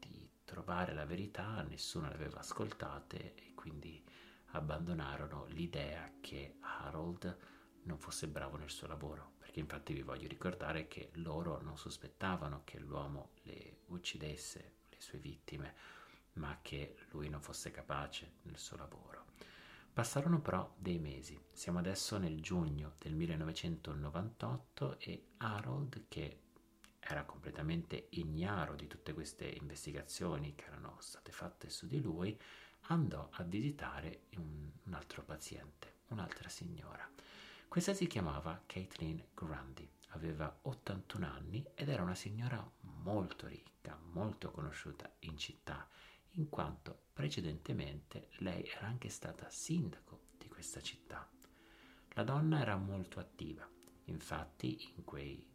di 0.00 0.28
trovare 0.44 0.92
la 0.92 1.04
verità, 1.04 1.62
nessuno 1.62 2.08
le 2.08 2.14
aveva 2.14 2.40
ascoltate 2.40 3.36
e 3.36 3.54
quindi 3.54 4.04
abbandonarono 4.46 5.44
l'idea 5.50 6.14
che 6.20 6.56
Harold 6.58 7.38
non 7.84 7.96
fosse 7.96 8.26
bravo 8.26 8.56
nel 8.56 8.70
suo 8.70 8.88
lavoro, 8.88 9.34
perché 9.38 9.60
infatti 9.60 9.92
vi 9.92 10.02
voglio 10.02 10.26
ricordare 10.26 10.88
che 10.88 11.10
loro 11.14 11.60
non 11.62 11.78
sospettavano 11.78 12.62
che 12.64 12.80
l'uomo 12.80 13.34
le 13.42 13.82
uccidesse, 13.86 14.78
le 14.88 15.00
sue 15.00 15.20
vittime, 15.20 15.74
ma 16.34 16.58
che 16.60 16.96
lui 17.10 17.28
non 17.28 17.40
fosse 17.40 17.70
capace 17.70 18.38
nel 18.42 18.58
suo 18.58 18.76
lavoro. 18.76 19.26
Passarono 20.00 20.40
però 20.40 20.72
dei 20.78 20.98
mesi, 20.98 21.38
siamo 21.52 21.78
adesso 21.78 22.16
nel 22.16 22.40
giugno 22.40 22.94
del 22.98 23.12
1998 23.12 24.98
e 24.98 25.26
Harold, 25.36 26.06
che 26.08 26.38
era 26.98 27.24
completamente 27.24 28.06
ignaro 28.12 28.74
di 28.76 28.86
tutte 28.86 29.12
queste 29.12 29.44
investigazioni 29.44 30.54
che 30.54 30.64
erano 30.64 30.96
state 31.00 31.32
fatte 31.32 31.68
su 31.68 31.86
di 31.86 32.00
lui, 32.00 32.34
andò 32.86 33.28
a 33.30 33.42
visitare 33.42 34.22
un, 34.36 34.70
un 34.84 34.94
altro 34.94 35.22
paziente, 35.22 35.96
un'altra 36.08 36.48
signora. 36.48 37.06
Questa 37.68 37.92
si 37.92 38.06
chiamava 38.06 38.62
Caitlin 38.64 39.22
Grundy, 39.34 39.86
aveva 40.12 40.60
81 40.62 41.26
anni 41.26 41.62
ed 41.74 41.90
era 41.90 42.02
una 42.02 42.14
signora 42.14 42.66
molto 43.02 43.46
ricca, 43.46 43.98
molto 44.12 44.50
conosciuta 44.50 45.12
in 45.18 45.36
città, 45.36 45.86
in 46.32 46.48
quanto 46.48 47.06
precedentemente 47.12 48.28
lei 48.38 48.64
era 48.64 48.86
anche 48.86 49.08
stata 49.08 49.48
sindaco 49.50 50.28
di 50.38 50.48
questa 50.48 50.80
città. 50.80 51.28
La 52.14 52.22
donna 52.22 52.60
era 52.60 52.76
molto 52.76 53.20
attiva, 53.20 53.68
infatti 54.04 54.92
in 54.96 55.04
quei 55.04 55.50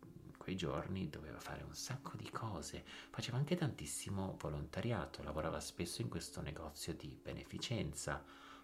quei 0.45 0.55
giorni 0.55 1.09
doveva 1.09 1.39
fare 1.39 1.63
un 1.63 1.73
sacco 1.73 2.15
di 2.15 2.29
cose, 2.29 2.83
faceva 3.09 3.37
anche 3.37 3.55
tantissimo 3.55 4.37
volontariato, 4.39 5.23
lavorava 5.23 5.59
spesso 5.59 6.03
in 6.03 6.07
questo 6.07 6.39
negozio 6.39 6.93
di 6.93 7.17
beneficenza, 7.19 8.23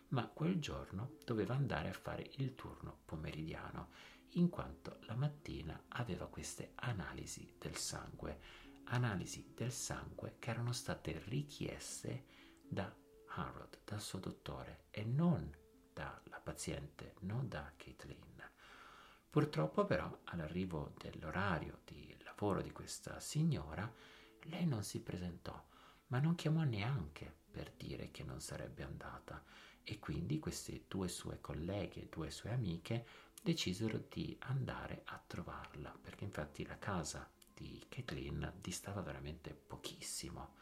ma 0.09 0.27
quel 0.27 0.59
giorno 0.59 1.13
doveva 1.25 1.55
andare 1.55 1.89
a 1.89 1.93
fare 1.93 2.29
il 2.35 2.53
turno 2.53 2.99
pomeridiano, 3.03 3.89
in 4.35 4.49
quanto 4.49 4.99
la 5.07 5.15
mattina 5.15 5.85
aveva 5.87 6.27
queste 6.27 6.73
analisi 6.75 7.51
del 7.57 7.75
sangue, 7.75 8.39
analisi 8.85 9.53
del 9.55 9.71
sangue 9.71 10.35
che 10.39 10.49
erano 10.49 10.71
state 10.71 11.21
richieste 11.25 12.25
da 12.67 12.93
Harold, 13.27 13.79
dal 13.85 14.01
suo 14.01 14.19
dottore, 14.19 14.85
e 14.91 15.03
non 15.03 15.49
dalla 15.93 16.39
paziente, 16.43 17.15
non 17.21 17.47
da 17.47 17.71
Caitlin. 17.75 18.49
Purtroppo 19.29 19.85
però 19.85 20.19
all'arrivo 20.25 20.93
dell'orario 20.97 21.79
di 21.85 22.15
lavoro 22.23 22.61
di 22.61 22.71
questa 22.71 23.19
signora 23.19 23.89
lei 24.43 24.65
non 24.65 24.83
si 24.83 25.01
presentò, 25.01 25.63
ma 26.07 26.19
non 26.19 26.35
chiamò 26.35 26.63
neanche 26.63 27.33
per 27.51 27.71
dire 27.71 28.11
che 28.11 28.23
non 28.23 28.41
sarebbe 28.41 28.83
andata 28.83 29.43
e 29.83 29.99
quindi 29.99 30.39
queste 30.39 30.85
due 30.87 31.07
sue 31.07 31.39
colleghe, 31.39 32.09
due 32.09 32.29
sue 32.29 32.51
amiche 32.51 33.05
decisero 33.41 34.05
di 34.09 34.35
andare 34.41 35.01
a 35.05 35.23
trovarla, 35.25 35.97
perché 36.01 36.23
infatti 36.23 36.65
la 36.65 36.77
casa 36.77 37.29
di 37.61 37.85
Caitlin 37.87 38.53
distava 38.59 39.01
veramente 39.01 39.53
pochissimo. 39.53 40.55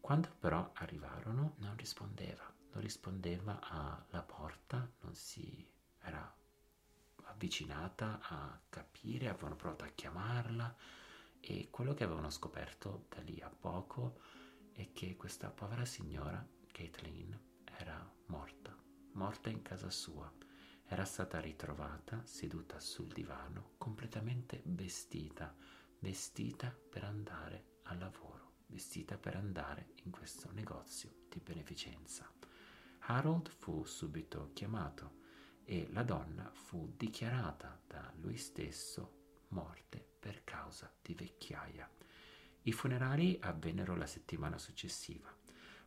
Quando 0.00 0.34
però 0.38 0.70
arrivarono 0.74 1.54
non 1.58 1.76
rispondeva, 1.76 2.50
non 2.72 2.82
rispondeva 2.82 3.60
alla 3.60 4.22
porta, 4.22 4.90
non 5.00 5.14
si 5.14 5.66
era 6.00 6.34
avvicinata 7.24 8.20
a 8.22 8.60
capire, 8.68 9.28
avevano 9.28 9.56
provato 9.56 9.84
a 9.84 9.88
chiamarla 9.88 10.74
e 11.40 11.68
quello 11.70 11.94
che 11.94 12.04
avevano 12.04 12.30
scoperto 12.30 13.06
da 13.08 13.20
lì 13.20 13.40
a 13.40 13.50
poco 13.50 14.20
è 14.72 14.92
che 14.92 15.16
questa 15.16 15.50
povera 15.50 15.84
signora, 15.84 16.44
Caitlin, 16.72 17.38
era 17.78 18.10
morta, 18.26 18.74
morta 19.12 19.50
in 19.50 19.62
casa 19.62 19.90
sua. 19.90 20.32
Era 20.90 21.04
stata 21.04 21.38
ritrovata 21.38 22.22
seduta 22.24 22.80
sul 22.80 23.12
divano, 23.12 23.72
completamente 23.76 24.62
vestita, 24.64 25.54
vestita 26.00 26.70
per 26.70 27.04
andare 27.04 27.78
al 27.84 27.98
lavoro, 27.98 28.52
vestita 28.66 29.18
per 29.18 29.36
andare 29.36 29.94
in 30.04 30.10
questo 30.10 30.50
negozio 30.52 31.24
di 31.28 31.40
beneficenza. 31.40 32.30
Harold 33.00 33.48
fu 33.48 33.84
subito 33.84 34.50
chiamato 34.52 35.16
e 35.64 35.88
la 35.92 36.02
donna 36.02 36.50
fu 36.52 36.92
dichiarata 36.96 37.80
da 37.86 38.12
lui 38.16 38.36
stesso 38.36 39.44
morte 39.48 40.06
per 40.18 40.44
causa 40.44 40.92
di 41.02 41.14
vecchiaia. 41.14 41.90
I 42.62 42.72
funerali 42.72 43.38
avvennero 43.40 43.96
la 43.96 44.06
settimana 44.06 44.58
successiva, 44.58 45.34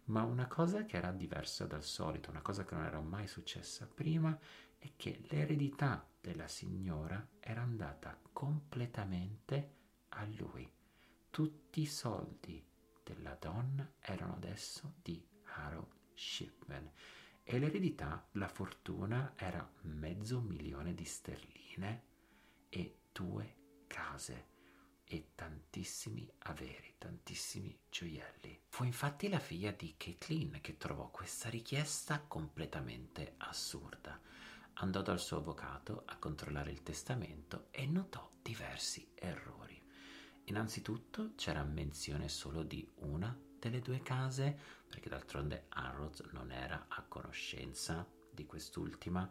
ma 0.06 0.24
una 0.24 0.48
cosa 0.48 0.86
che 0.86 0.98
era 0.98 1.12
diversa 1.12 1.66
dal 1.66 1.84
solito, 1.84 2.32
una 2.32 2.42
cosa 2.42 2.66
che 2.66 2.76
non 2.76 2.86
era 2.86 3.00
mai 3.00 3.28
successa 3.28 3.88
prima, 3.88 4.38
è 4.78 4.92
che 4.96 5.22
l'eredità 5.30 6.06
della 6.20 6.48
signora 6.48 7.26
era 7.40 7.62
andata 7.62 8.20
completamente 8.32 9.80
a 10.12 10.26
lui. 10.38 10.70
Tutti 11.30 11.82
i 11.82 11.86
soldi 11.86 12.64
della 13.04 13.36
donna 13.40 13.94
erano 14.00 14.36
adesso 14.36 14.94
di 15.02 15.24
Harold 15.44 15.88
Shipman 16.14 16.92
e 17.44 17.60
l'eredità, 17.60 18.28
la 18.34 18.48
fortuna 18.48 19.34
era 19.36 19.70
mezzo 19.82 20.40
milione 20.42 20.94
di 20.94 21.06
sterline 21.06 22.04
e 22.70 23.00
due 23.12 23.56
case 23.88 24.50
e 25.04 25.32
tantissimi 25.36 26.32
averi, 26.44 26.96
tantissimi 26.98 27.78
gioielli. 27.90 28.62
Fu 28.70 28.86
infatti 28.86 29.28
la 29.28 29.40
figlia 29.40 29.72
di 29.72 29.96
Caitlin 29.98 30.60
che 30.62 30.78
trovò 30.78 31.10
questa 31.10 31.50
richiesta 31.50 32.22
completamente 32.22 33.34
assurda. 33.38 34.18
Andò 34.76 35.02
dal 35.02 35.20
suo 35.20 35.38
avvocato 35.38 36.04
a 36.06 36.18
controllare 36.18 36.72
il 36.72 36.82
testamento 36.84 37.68
e 37.72 37.86
notò 37.86 38.32
diversi 38.42 39.12
errori. 39.16 39.71
Innanzitutto 40.46 41.34
c'era 41.36 41.64
menzione 41.64 42.28
solo 42.28 42.64
di 42.64 42.88
una 43.02 43.36
delle 43.60 43.80
due 43.80 44.02
case, 44.02 44.58
perché 44.90 45.08
d'altronde 45.08 45.66
Arrows 45.70 46.22
non 46.32 46.52
era 46.52 46.86
a 46.88 47.04
conoscenza 47.04 48.06
di 48.30 48.46
quest'ultima, 48.46 49.30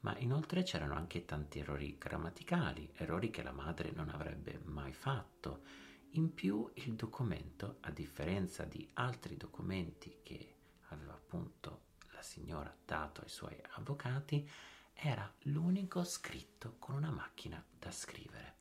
ma 0.00 0.16
inoltre 0.18 0.62
c'erano 0.62 0.94
anche 0.94 1.24
tanti 1.24 1.58
errori 1.58 1.96
grammaticali, 1.98 2.90
errori 2.94 3.30
che 3.30 3.42
la 3.42 3.52
madre 3.52 3.90
non 3.92 4.08
avrebbe 4.08 4.60
mai 4.64 4.92
fatto. 4.92 5.62
In 6.10 6.32
più 6.34 6.70
il 6.74 6.94
documento, 6.94 7.78
a 7.80 7.90
differenza 7.90 8.64
di 8.64 8.88
altri 8.94 9.36
documenti 9.36 10.18
che 10.22 10.54
aveva 10.88 11.12
appunto 11.14 11.90
la 12.12 12.22
signora 12.22 12.74
dato 12.84 13.22
ai 13.22 13.28
suoi 13.28 13.56
avvocati, 13.76 14.48
era 14.92 15.32
l'unico 15.44 16.04
scritto 16.04 16.76
con 16.78 16.94
una 16.94 17.10
macchina 17.10 17.64
da 17.78 17.90
scrivere. 17.90 18.56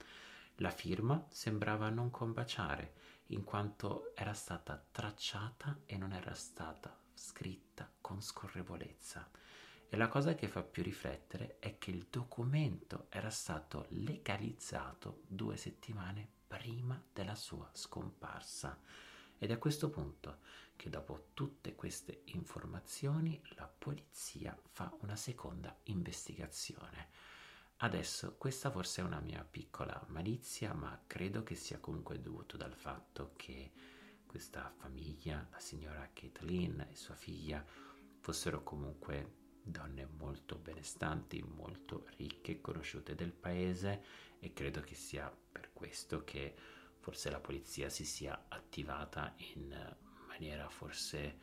La 0.56 0.70
firma 0.70 1.26
sembrava 1.30 1.90
non 1.90 2.12
combaciare 2.12 2.94
in 3.28 3.44
quanto 3.44 4.12
era 4.16 4.34
stata 4.34 4.84
tracciata 4.92 5.82
e 5.86 5.98
non 5.98 6.14
era 6.14 6.34
stata 6.34 6.96
scritta 7.14 7.90
con 8.00 8.22
scorrevolezza. 8.22 9.30
E 9.90 9.98
la 9.98 10.08
cosa 10.08 10.36
che 10.36 10.48
fa 10.48 10.64
più 10.64 10.84
riflettere 10.84 11.58
è 11.60 11.78
che 11.78 11.92
il 11.92 12.08
documento 12.10 13.08
era 13.10 13.30
stato 13.30 13.88
legalizzato 13.90 15.24
due 15.28 15.58
settimane 15.58 16.28
prima 16.48 17.02
della 17.12 17.36
sua 17.36 17.70
scomparsa. 17.74 18.80
Ed 19.38 19.50
è 19.50 19.54
a 19.54 19.58
questo 19.58 19.90
punto 19.90 20.40
che 20.76 20.90
dopo 20.90 21.30
tutte 21.34 21.76
queste 21.76 22.22
informazioni 22.26 23.42
la 23.56 23.68
polizia 23.68 24.58
fa 24.72 24.96
una 25.02 25.16
seconda 25.16 25.76
investigazione 25.84 27.10
Adesso 27.84 28.36
questa 28.38 28.70
forse 28.70 29.02
è 29.02 29.04
una 29.04 29.20
mia 29.22 29.44
piccola 29.44 30.00
malizia, 30.10 30.72
ma 30.72 31.02
credo 31.08 31.41
che 31.41 31.56
sia 31.56 31.80
comunque 31.80 32.22
dovuto 32.22 32.56
dal 32.56 32.76
fatto 32.76 33.34
che 33.36 33.72
questa 34.28 34.72
famiglia, 34.78 35.48
la 35.50 35.60
signora 35.60 36.08
Caitlin 36.13 36.86
e 36.92 36.96
sua 36.96 37.15
figlia, 37.15 37.65
fossero 38.19 38.62
comunque 38.62 39.40
donne 39.63 40.06
molto 40.06 40.58
benestanti, 40.58 41.42
molto 41.42 42.06
ricche, 42.17 42.62
conosciute 42.62 43.15
del 43.15 43.34
paese 43.34 44.04
e 44.38 44.54
credo 44.54 44.82
che 44.82 44.94
sia 44.94 45.36
per 45.52 45.73
questo 45.73 46.23
che 46.23 46.54
forse 47.00 47.32
la 47.32 47.40
polizia 47.40 47.90
si 47.90 48.06
sia 48.06 48.46
attivata 48.50 49.34
in 49.56 49.96
maniera 50.27 50.69
forse 50.69 51.36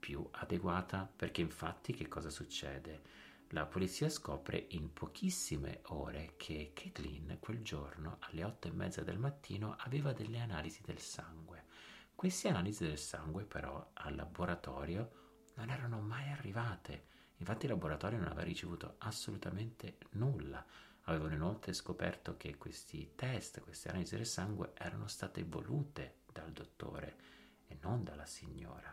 più 0.00 0.26
adeguata, 0.32 1.08
perché 1.14 1.40
infatti 1.40 1.94
che 1.94 2.08
cosa 2.08 2.30
succede? 2.30 3.32
La 3.54 3.66
polizia 3.66 4.08
scopre 4.08 4.66
in 4.70 4.92
pochissime 4.92 5.82
ore 5.84 6.32
che 6.36 6.72
Caitlin 6.74 7.36
quel 7.38 7.62
giorno 7.62 8.16
alle 8.22 8.42
otto 8.42 8.66
e 8.66 8.72
mezza 8.72 9.02
del 9.02 9.16
mattino 9.16 9.76
aveva 9.78 10.12
delle 10.12 10.40
analisi 10.40 10.82
del 10.82 10.98
sangue. 10.98 11.62
Queste 12.16 12.48
analisi 12.48 12.82
del 12.84 12.98
sangue 12.98 13.44
però 13.44 13.90
al 13.92 14.16
laboratorio 14.16 15.52
non 15.54 15.70
erano 15.70 16.00
mai 16.00 16.32
arrivate. 16.32 17.06
Infatti 17.36 17.66
il 17.66 17.70
laboratorio 17.70 18.18
non 18.18 18.26
aveva 18.26 18.42
ricevuto 18.42 18.96
assolutamente 18.98 19.98
nulla. 20.14 20.66
Avevano 21.02 21.34
inoltre 21.34 21.74
scoperto 21.74 22.36
che 22.36 22.56
questi 22.56 23.12
test, 23.14 23.60
queste 23.60 23.88
analisi 23.88 24.16
del 24.16 24.26
sangue 24.26 24.72
erano 24.74 25.06
state 25.06 25.44
volute 25.44 26.22
dal 26.32 26.50
dottore 26.50 27.16
e 27.68 27.78
non 27.82 28.02
dalla 28.02 28.26
signora. 28.26 28.92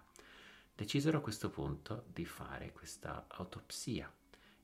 Decisero 0.75 1.17
a 1.17 1.21
questo 1.21 1.49
punto 1.49 2.05
di 2.13 2.25
fare 2.25 2.71
questa 2.71 3.25
autopsia 3.27 4.13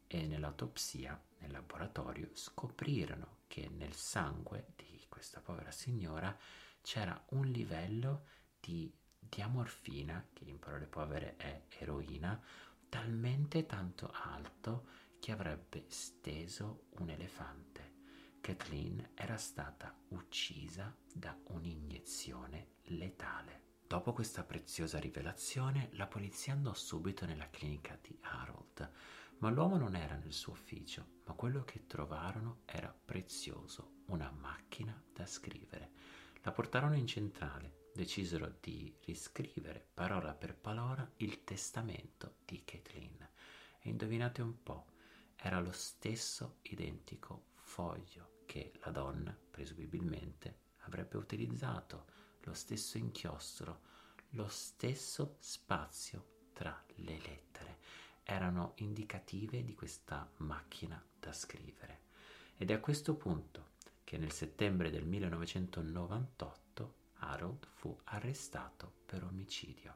e 0.08 0.26
nell'autopsia, 0.26 1.22
nel 1.40 1.52
laboratorio, 1.52 2.30
scoprirono 2.34 3.40
che 3.48 3.70
nel 3.70 3.94
sangue 3.94 4.68
di 4.76 5.06
questa 5.10 5.42
povera 5.42 5.72
signora 5.72 6.36
c'era 6.82 7.22
un 7.30 7.46
livello 7.46 8.26
di 8.60 8.92
diamorfina, 9.20 10.30
che 10.34 10.46
in 10.46 10.60
parole 10.60 10.86
povere 10.86 11.36
è 11.36 11.64
eroina, 11.80 12.42
talmente 12.90 13.66
tanto 13.66 14.10
alto 14.14 14.88
che 15.20 15.32
avrebbe 15.32 15.86
steso 15.90 16.86
un 17.00 17.10
elefante. 17.10 17.96
Kathleen 18.40 19.10
era 19.14 19.38
stata 19.38 19.94
uccisa 20.10 20.96
da 21.14 21.38
un'iniezione 21.48 22.76
letale. 22.86 23.66
Dopo 23.88 24.14
questa 24.14 24.44
preziosa 24.44 25.00
rivelazione, 25.00 25.90
la 25.94 26.08
polizia 26.08 26.54
andò 26.54 26.74
subito 26.74 27.26
nella 27.26 27.50
clinica 27.50 27.98
di 28.02 28.18
Harold, 28.22 28.90
ma 29.40 29.50
l'uomo 29.50 29.78
non 29.78 29.96
era 29.96 30.16
nel 30.16 30.34
suo 30.34 30.54
ufficio, 30.54 31.20
ma 31.26 31.34
quello 31.34 31.64
che 31.64 31.86
trovarono 31.86 32.62
era 32.66 32.94
prezioso, 32.94 34.04
una 34.08 34.32
macchina 34.32 35.00
da 35.14 35.26
scrivere. 35.26 35.92
La 36.42 36.52
portarono 36.52 36.96
in 36.96 37.08
centrale, 37.08 37.90
decisero 37.94 38.58
di 38.60 38.96
riscrivere 39.06 39.86
parola 39.94 40.34
per 40.34 40.56
parola 40.56 41.10
il 41.18 41.44
testamento 41.44 42.38
di 42.46 42.64
Kathleen. 42.64 43.30
E 43.80 43.90
indovinate 43.90 44.42
un 44.42 44.64
po', 44.64 44.88
era 45.36 45.60
lo 45.60 45.72
stesso 45.72 46.58
identico 46.64 47.50
foglio 47.56 48.42
che 48.46 48.72
la 48.84 48.92
donna, 48.92 49.38
presumibilmente, 49.52 50.60
avrebbe 50.80 51.18
utilizzato, 51.18 52.06
lo 52.42 52.54
stesso 52.54 52.98
inchiostro, 52.98 53.82
lo 54.32 54.48
stesso 54.48 55.38
spazio 55.40 56.50
tra 56.54 56.84
le 56.96 57.20
lettere. 57.20 57.78
Erano 58.30 58.74
indicative 58.80 59.64
di 59.64 59.74
questa 59.74 60.30
macchina 60.40 61.02
da 61.18 61.32
scrivere. 61.32 62.02
Ed 62.58 62.72
è 62.72 62.74
a 62.74 62.82
questo 62.82 63.16
punto 63.16 63.68
che 64.04 64.18
nel 64.18 64.34
settembre 64.34 64.90
del 64.90 65.06
1998 65.06 66.96
Harold 67.20 67.66
fu 67.72 67.98
arrestato 68.04 68.96
per 69.06 69.24
omicidio. 69.24 69.96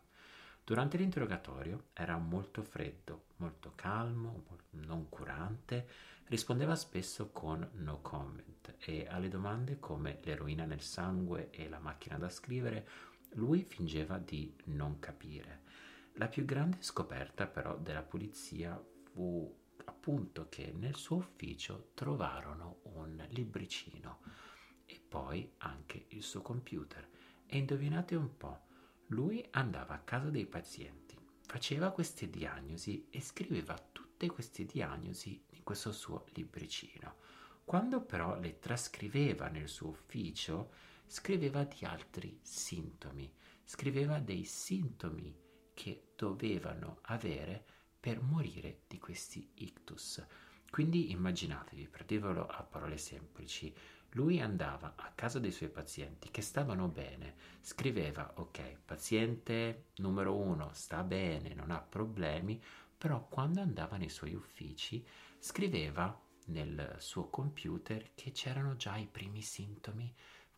Durante 0.64 0.96
l'interrogatorio 0.96 1.88
era 1.92 2.16
molto 2.16 2.64
freddo, 2.64 3.26
molto 3.36 3.74
calmo, 3.76 4.46
non 4.72 5.10
curante, 5.10 5.90
rispondeva 6.28 6.78
spesso 6.78 7.32
con 7.32 7.68
no 7.80 8.00
comment 8.02 8.76
e 8.80 9.08
alle 9.10 9.28
domande 9.28 9.78
come 9.78 10.20
l'eroina 10.24 10.64
nel 10.64 10.82
sangue 10.82 11.50
e 11.50 11.68
la 11.68 11.80
macchina 11.80 12.18
da 12.18 12.30
scrivere 12.30 12.88
lui 13.32 13.64
fingeva 13.64 14.18
di 14.18 14.56
non 14.68 15.00
capire. 15.00 15.64
La 16.16 16.28
più 16.28 16.46
grande 16.46 16.78
scoperta 16.82 17.48
però 17.48 17.78
della 17.78 18.04
polizia 18.04 18.80
fu 19.12 19.60
appunto 19.86 20.48
che 20.50 20.72
nel 20.72 20.96
suo 20.96 21.18
ufficio 21.18 21.92
trovarono 21.94 22.80
un 22.84 23.26
libricino 23.30 24.20
e 24.86 25.00
poi 25.08 25.54
anche 25.58 26.06
il 26.10 26.22
suo 26.22 26.42
computer. 26.42 27.08
E 27.46 27.58
indovinate 27.58 28.16
un 28.16 28.38
po', 28.38 28.62
lui 29.08 29.46
andava 29.52 29.94
a 29.96 30.00
casa 30.00 30.30
dei 30.30 30.46
pazienti, 30.46 31.18
faceva 31.46 31.92
queste 31.92 32.30
diagnosi 32.30 33.08
e 33.10 33.22
scriveva 33.22 33.78
tutte 33.92 34.28
queste 34.28 34.66
diagnosi 34.66 35.44
in 35.50 35.64
questo 35.64 35.92
suo 35.92 36.26
libricino. 36.34 37.16
Quando 37.66 38.02
però 38.02 38.40
le 38.40 38.60
trascriveva 38.60 39.48
nel 39.48 39.68
suo 39.68 39.90
ufficio, 39.90 40.72
scriveva 41.06 41.64
di 41.64 41.86
altri 41.86 42.40
sintomi, 42.42 43.34
scriveva 43.64 44.20
dei 44.20 44.44
sintomi 44.46 45.50
che 45.82 46.12
dovevano 46.16 47.00
avere 47.06 47.66
per 48.00 48.22
morire 48.22 48.82
di 48.86 49.00
questi 49.00 49.50
ictus. 49.56 50.24
Quindi 50.70 51.10
immaginatevi, 51.10 51.88
per 51.88 52.06
dirvelo 52.06 52.46
a 52.46 52.62
parole 52.62 52.98
semplici, 52.98 53.74
lui 54.12 54.40
andava 54.40 54.94
a 54.96 55.12
casa 55.16 55.40
dei 55.40 55.52
suoi 55.52 55.70
pazienti 55.70 56.30
che 56.30 56.44
stavano 56.44 56.88
bene, 56.88 57.34
scriveva 57.62 58.32
ok, 58.36 58.78
paziente 58.86 59.86
numero 59.96 60.36
uno 60.36 60.70
sta 60.74 61.02
bene, 61.02 61.56
non 61.56 61.72
ha 61.72 61.82
problemi, 61.82 62.62
però 62.96 63.28
quando 63.28 63.62
andava 63.62 63.98
nei 63.98 64.10
suoi 64.10 64.36
uffici 64.36 65.04
scriveva 65.40 66.16
nel 66.46 66.98
suo 67.00 67.28
computer 67.30 68.12
che 68.14 68.32
c'erano 68.32 68.76
già 68.76 68.98
i 68.98 69.08
primi 69.08 69.42
sintomi, 69.42 70.14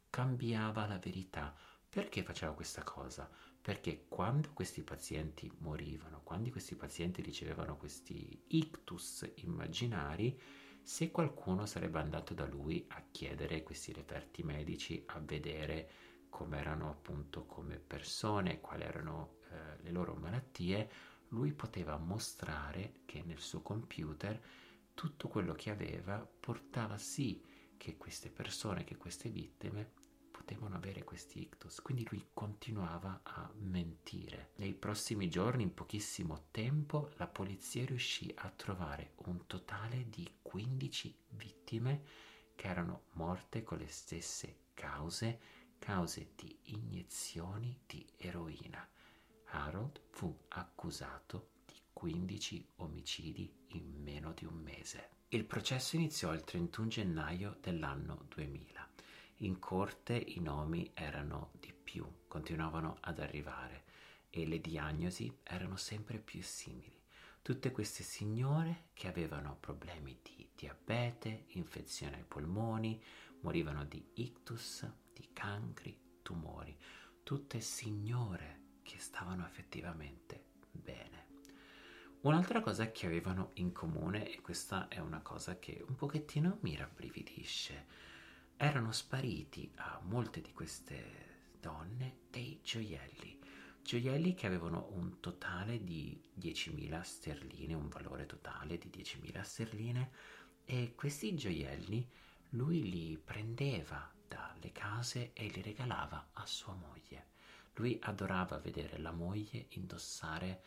cambiava 0.09 0.85
la 0.85 0.97
verità. 0.97 1.55
Perché 1.87 2.23
faceva 2.23 2.51
questa 2.53 2.83
cosa? 2.83 3.29
Perché 3.63 4.07
quando 4.09 4.49
questi 4.51 4.81
pazienti 4.81 5.49
morivano, 5.59 6.19
quando 6.21 6.49
questi 6.49 6.75
pazienti 6.75 7.21
ricevevano 7.21 7.77
questi 7.77 8.43
ictus 8.47 9.25
immaginari, 9.35 10.37
se 10.81 11.11
qualcuno 11.11 11.65
sarebbe 11.65 11.99
andato 11.99 12.33
da 12.33 12.45
lui 12.45 12.83
a 12.89 13.01
chiedere 13.09 13.63
questi 13.63 13.93
referti 13.93 14.43
medici, 14.43 15.01
a 15.07 15.19
vedere 15.19 15.89
come 16.27 16.59
erano 16.59 16.89
appunto 16.89 17.45
come 17.45 17.77
persone, 17.77 18.59
quali 18.59 18.83
erano 18.83 19.37
eh, 19.49 19.81
le 19.81 19.91
loro 19.91 20.13
malattie, 20.15 20.89
lui 21.29 21.53
poteva 21.53 21.95
mostrare 21.95 22.95
che 23.05 23.23
nel 23.23 23.39
suo 23.39 23.61
computer 23.61 24.41
tutto 24.93 25.29
quello 25.29 25.53
che 25.53 25.69
aveva 25.69 26.17
portava 26.19 26.97
sì 26.97 27.41
che 27.77 27.95
queste 27.95 28.29
persone, 28.29 28.83
che 28.83 28.97
queste 28.97 29.29
vittime 29.29 30.01
potevano 30.43 30.75
avere 30.75 31.05
questi 31.05 31.39
ictus, 31.39 31.81
quindi 31.81 32.05
lui 32.09 32.27
continuava 32.33 33.21
a 33.23 33.49
mentire. 33.59 34.49
Nei 34.55 34.73
prossimi 34.73 35.29
giorni, 35.29 35.63
in 35.63 35.73
pochissimo 35.73 36.47
tempo, 36.51 37.11
la 37.15 37.27
polizia 37.27 37.85
riuscì 37.85 38.29
a 38.35 38.49
trovare 38.49 39.13
un 39.25 39.47
totale 39.47 40.09
di 40.09 40.29
15 40.41 41.15
vittime 41.29 42.03
che 42.55 42.67
erano 42.67 43.03
morte 43.13 43.63
con 43.63 43.77
le 43.77 43.87
stesse 43.87 44.57
cause, 44.73 45.39
cause 45.79 46.33
di 46.35 46.59
iniezioni 46.63 47.79
di 47.85 48.05
eroina. 48.17 48.85
Harold 49.45 50.01
fu 50.09 50.37
accusato 50.49 51.51
di 51.65 51.75
15 51.93 52.67
omicidi 52.77 53.49
in 53.67 54.01
meno 54.03 54.33
di 54.33 54.43
un 54.43 54.55
mese. 54.55 55.11
Il 55.29 55.45
processo 55.45 55.95
iniziò 55.95 56.33
il 56.33 56.43
31 56.43 56.87
gennaio 56.89 57.57
dell'anno 57.61 58.25
2000 58.27 58.91
in 59.45 59.59
corte 59.59 60.15
i 60.15 60.39
nomi 60.39 60.91
erano 60.93 61.51
di 61.59 61.73
più, 61.73 62.05
continuavano 62.27 62.97
ad 63.01 63.19
arrivare 63.19 63.83
e 64.29 64.47
le 64.47 64.61
diagnosi 64.61 65.39
erano 65.43 65.75
sempre 65.75 66.17
più 66.17 66.41
simili. 66.41 67.01
Tutte 67.41 67.71
queste 67.71 68.03
signore 68.03 68.89
che 68.93 69.07
avevano 69.07 69.57
problemi 69.59 70.17
di 70.21 70.49
diabete, 70.55 71.45
infezione 71.49 72.17
ai 72.17 72.23
polmoni, 72.23 73.01
morivano 73.41 73.83
di 73.83 74.03
ictus, 74.15 74.89
di 75.11 75.29
cancri, 75.33 76.19
tumori, 76.21 76.77
tutte 77.21 77.59
signore 77.59 78.61
che 78.81 78.97
stavano 78.97 79.45
effettivamente 79.45 80.51
bene. 80.71 81.27
Un'altra 82.21 82.61
cosa 82.61 82.89
che 82.91 83.07
avevano 83.07 83.51
in 83.55 83.73
comune, 83.73 84.31
e 84.31 84.39
questa 84.39 84.87
è 84.87 84.99
una 84.99 85.21
cosa 85.21 85.59
che 85.59 85.83
un 85.85 85.95
pochettino 85.95 86.59
mi 86.61 86.77
rabbrividisce, 86.77 88.11
erano 88.57 88.91
spariti 88.91 89.71
a 89.75 89.99
molte 90.03 90.41
di 90.41 90.51
queste 90.51 91.31
donne 91.59 92.21
dei 92.29 92.59
gioielli, 92.63 93.39
gioielli 93.81 94.33
che 94.33 94.47
avevano 94.47 94.89
un 94.91 95.19
totale 95.19 95.83
di 95.83 96.19
10.000 96.39 97.01
sterline, 97.01 97.73
un 97.73 97.89
valore 97.89 98.25
totale 98.25 98.77
di 98.77 98.89
10.000 98.89 99.41
sterline 99.41 100.11
e 100.65 100.93
questi 100.95 101.35
gioielli 101.35 102.07
lui 102.49 102.89
li 102.89 103.17
prendeva 103.17 104.11
dalle 104.27 104.71
case 104.71 105.31
e 105.33 105.47
li 105.47 105.61
regalava 105.61 106.29
a 106.33 106.45
sua 106.45 106.73
moglie. 106.73 107.31
Lui 107.75 107.97
adorava 108.03 108.59
vedere 108.59 108.97
la 108.99 109.11
moglie 109.11 109.65
indossare 109.69 110.63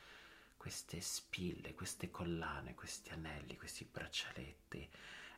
queste 0.56 1.00
spille, 1.00 1.74
queste 1.74 2.10
collane, 2.10 2.74
questi 2.74 3.10
anelli, 3.10 3.56
questi 3.56 3.84
braccialetti 3.84 4.88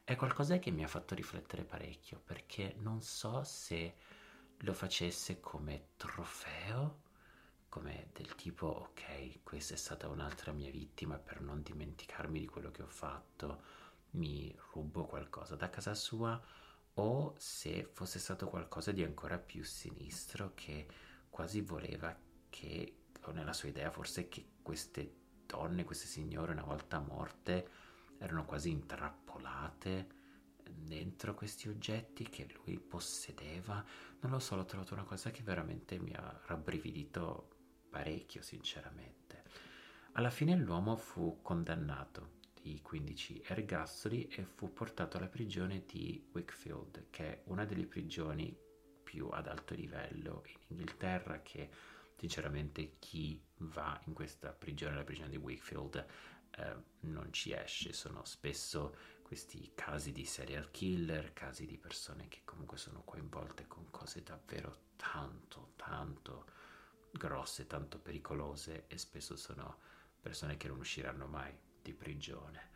è 0.09 0.17
qualcosa 0.17 0.59
che 0.59 0.71
mi 0.71 0.83
ha 0.83 0.89
fatto 0.89 1.15
riflettere 1.15 1.65
parecchio 1.65 2.19
perché 2.25 2.75
non 2.79 3.03
so 3.03 3.45
se 3.45 3.97
lo 4.61 4.73
facesse 4.73 5.39
come 5.39 5.89
trofeo, 5.99 7.03
come 7.69 8.09
del 8.15 8.35
tipo 8.35 8.69
ok, 8.69 9.43
questa 9.43 9.75
è 9.75 9.77
stata 9.77 10.09
un'altra 10.09 10.53
mia 10.53 10.71
vittima 10.71 11.19
per 11.19 11.43
non 11.43 11.61
dimenticarmi 11.61 12.41
di 12.41 12.47
quello 12.47 12.71
che 12.71 12.81
ho 12.81 12.89
fatto, 12.89 13.63
mi 14.13 14.59
rubo 14.73 15.05
qualcosa 15.05 15.57
da 15.57 15.69
casa 15.69 15.93
sua 15.93 16.43
o 16.95 17.35
se 17.37 17.91
fosse 17.93 18.19
stato 18.19 18.49
qualcosa 18.49 18.93
di 18.93 19.05
ancora 19.05 19.37
più 19.37 19.63
sinistro 19.63 20.53
che 20.55 20.87
quasi 21.29 21.61
voleva 21.61 22.19
che, 22.49 22.97
o 23.25 23.31
nella 23.33 23.53
sua 23.53 23.69
idea 23.69 23.91
forse 23.91 24.27
che 24.31 24.53
queste 24.63 25.17
donne, 25.45 25.85
queste 25.85 26.07
signore 26.07 26.53
una 26.53 26.65
volta 26.65 26.99
morte, 26.99 27.88
erano 28.19 28.45
quasi 28.45 28.71
intrappolate 28.71 30.17
dentro 30.71 31.35
questi 31.35 31.69
oggetti 31.69 32.29
che 32.29 32.47
lui 32.65 32.79
possedeva. 32.79 33.85
Non 34.21 34.33
lo 34.33 34.39
so, 34.39 34.57
l'ho 34.57 34.65
trovato 34.65 34.95
una 34.95 35.05
cosa 35.05 35.31
che 35.31 35.43
veramente 35.43 35.99
mi 35.99 36.13
ha 36.13 36.41
rabbrividito 36.47 37.57
parecchio, 37.89 38.43
sinceramente. 38.43 39.45
Alla 40.13 40.31
fine 40.31 40.57
l'uomo 40.57 40.97
fu 40.97 41.41
condannato 41.43 42.37
di 42.61 42.81
15 42.83 43.43
ergastoli 43.47 44.27
e 44.27 44.45
fu 44.45 44.73
portato 44.73 45.17
alla 45.17 45.29
prigione 45.29 45.85
di 45.87 46.29
Wakefield, 46.33 47.07
che 47.11 47.25
è 47.25 47.43
una 47.45 47.65
delle 47.65 47.87
prigioni 47.87 48.57
più 49.03 49.29
ad 49.29 49.47
alto 49.47 49.75
livello 49.75 50.43
in 50.47 50.57
Inghilterra 50.69 51.41
che 51.41 51.71
sinceramente 52.17 52.97
chi 52.99 53.41
va 53.59 53.99
in 54.07 54.13
questa 54.13 54.53
prigione, 54.53 54.97
la 54.97 55.05
prigione 55.05 55.31
di 55.31 55.37
Wakefield, 55.37 56.05
eh, 56.57 56.75
non 57.01 57.33
ci 57.33 57.53
esce, 57.53 57.93
sono 57.93 58.25
spesso 58.25 59.17
questi 59.23 59.73
casi 59.75 60.13
di 60.13 60.25
serial 60.25 60.71
killer, 60.71 61.33
casi 61.35 61.67
di 61.67 61.77
persone 61.77 62.29
che 62.29 62.41
comunque 62.45 62.79
sono 62.79 63.03
coinvolte 63.05 63.67
con 63.67 63.91
cose 63.91 64.23
davvero 64.23 64.87
tanto, 64.97 65.73
tanto 65.77 66.47
grosse, 67.11 67.67
tanto 67.67 67.99
pericolose 67.99 68.85
e 68.87 68.97
spesso 68.97 69.37
sono 69.37 69.79
persone 70.21 70.57
che 70.57 70.69
non 70.69 70.79
usciranno 70.79 71.27
mai 71.27 71.55
di 71.83 71.93
prigione. 71.93 72.71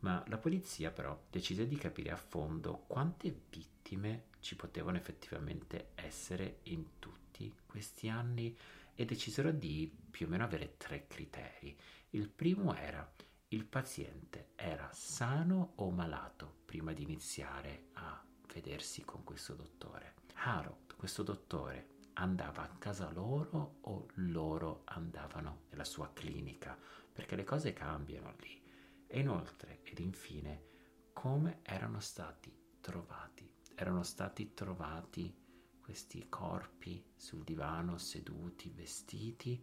Ma 0.00 0.22
la 0.28 0.38
polizia 0.38 0.90
però 0.90 1.20
decise 1.28 1.66
di 1.66 1.76
capire 1.76 2.10
a 2.10 2.16
fondo 2.16 2.84
quante 2.86 3.34
vittime 3.50 4.26
ci 4.40 4.54
potevano 4.54 4.96
effettivamente 4.96 5.90
essere 5.96 6.60
in 6.64 6.98
tutti 6.98 7.52
questi 7.66 8.08
anni 8.08 8.56
e 8.94 9.04
decisero 9.04 9.50
di 9.50 9.92
più 10.10 10.26
o 10.26 10.28
meno 10.28 10.44
avere 10.44 10.76
tre 10.76 11.06
criteri. 11.06 11.76
Il 12.10 12.30
primo 12.30 12.74
era 12.74 13.06
il 13.48 13.66
paziente 13.66 14.52
era 14.56 14.88
sano 14.92 15.72
o 15.76 15.90
malato 15.90 16.60
prima 16.64 16.94
di 16.94 17.02
iniziare 17.02 17.88
a 17.94 18.24
vedersi 18.50 19.04
con 19.04 19.24
questo 19.24 19.54
dottore. 19.54 20.14
Harold, 20.36 20.96
questo 20.96 21.22
dottore, 21.22 21.96
andava 22.14 22.62
a 22.62 22.78
casa 22.78 23.10
loro 23.10 23.76
o 23.82 24.06
loro 24.14 24.82
andavano 24.86 25.64
nella 25.68 25.84
sua 25.84 26.10
clinica? 26.14 26.78
Perché 27.12 27.36
le 27.36 27.44
cose 27.44 27.74
cambiano 27.74 28.34
lì. 28.38 28.58
E 29.06 29.20
inoltre, 29.20 29.80
ed 29.82 29.98
infine, 29.98 30.64
come 31.12 31.60
erano 31.62 32.00
stati 32.00 32.50
trovati? 32.80 33.52
Erano 33.74 34.02
stati 34.02 34.54
trovati 34.54 35.34
questi 35.78 36.26
corpi 36.30 37.12
sul 37.16 37.44
divano 37.44 37.98
seduti, 37.98 38.70
vestiti, 38.70 39.62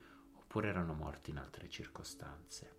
oppure 0.55 0.69
erano 0.69 0.93
morti 0.93 1.31
in 1.31 1.37
altre 1.37 1.67
circostanze. 1.67 2.77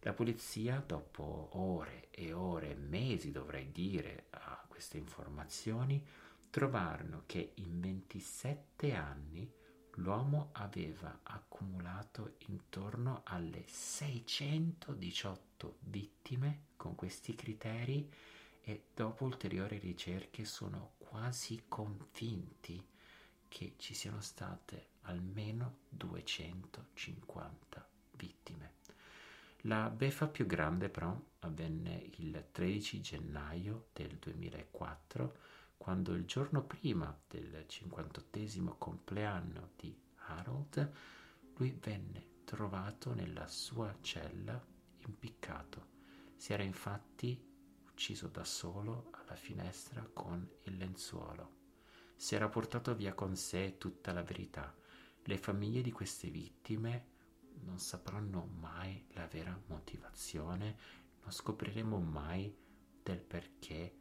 La 0.00 0.14
polizia, 0.14 0.82
dopo 0.84 1.50
ore 1.52 2.08
e 2.10 2.32
ore, 2.32 2.74
mesi 2.74 3.30
dovrei 3.30 3.70
dire, 3.70 4.28
a 4.30 4.64
queste 4.66 4.96
informazioni, 4.96 6.02
trovarono 6.48 7.24
che 7.26 7.52
in 7.56 7.78
27 7.80 8.94
anni 8.94 9.52
l'uomo 9.96 10.48
aveva 10.52 11.20
accumulato 11.22 12.36
intorno 12.46 13.20
alle 13.24 13.64
618 13.66 15.76
vittime 15.80 16.68
con 16.76 16.94
questi 16.94 17.34
criteri 17.34 18.10
e 18.62 18.86
dopo 18.94 19.24
ulteriori 19.24 19.76
ricerche 19.76 20.46
sono 20.46 20.92
quasi 20.96 21.64
convinti 21.68 22.92
che 23.54 23.74
ci 23.76 23.94
siano 23.94 24.20
state 24.20 24.88
almeno 25.02 25.82
250 25.90 27.88
vittime. 28.16 28.72
La 29.58 29.88
beffa 29.90 30.26
più 30.26 30.44
grande 30.44 30.88
però 30.88 31.16
avvenne 31.38 32.10
il 32.16 32.48
13 32.50 33.00
gennaio 33.00 33.90
del 33.92 34.16
2004 34.16 35.38
quando 35.76 36.14
il 36.14 36.24
giorno 36.24 36.64
prima 36.64 37.16
del 37.28 37.64
58 37.68 38.74
compleanno 38.76 39.70
di 39.76 39.96
Harold 40.26 40.92
lui 41.54 41.78
venne 41.80 42.42
trovato 42.42 43.14
nella 43.14 43.46
sua 43.46 43.96
cella 44.00 44.60
impiccato. 45.06 45.92
Si 46.34 46.52
era 46.52 46.64
infatti 46.64 47.40
ucciso 47.86 48.26
da 48.26 48.44
solo 48.44 49.10
alla 49.12 49.36
finestra 49.36 50.02
con 50.12 50.44
il 50.64 50.76
lenzuolo. 50.76 51.62
Si 52.16 52.34
era 52.34 52.48
portato 52.48 52.94
via 52.94 53.14
con 53.14 53.36
sé 53.36 53.76
tutta 53.78 54.12
la 54.12 54.22
verità. 54.22 54.74
Le 55.22 55.38
famiglie 55.38 55.82
di 55.82 55.92
queste 55.92 56.30
vittime 56.30 57.12
non 57.62 57.78
sapranno 57.78 58.44
mai 58.60 59.06
la 59.12 59.26
vera 59.26 59.58
motivazione, 59.66 60.76
non 61.22 61.32
scopriremo 61.32 61.98
mai 61.98 62.54
del 63.02 63.20
perché 63.20 63.96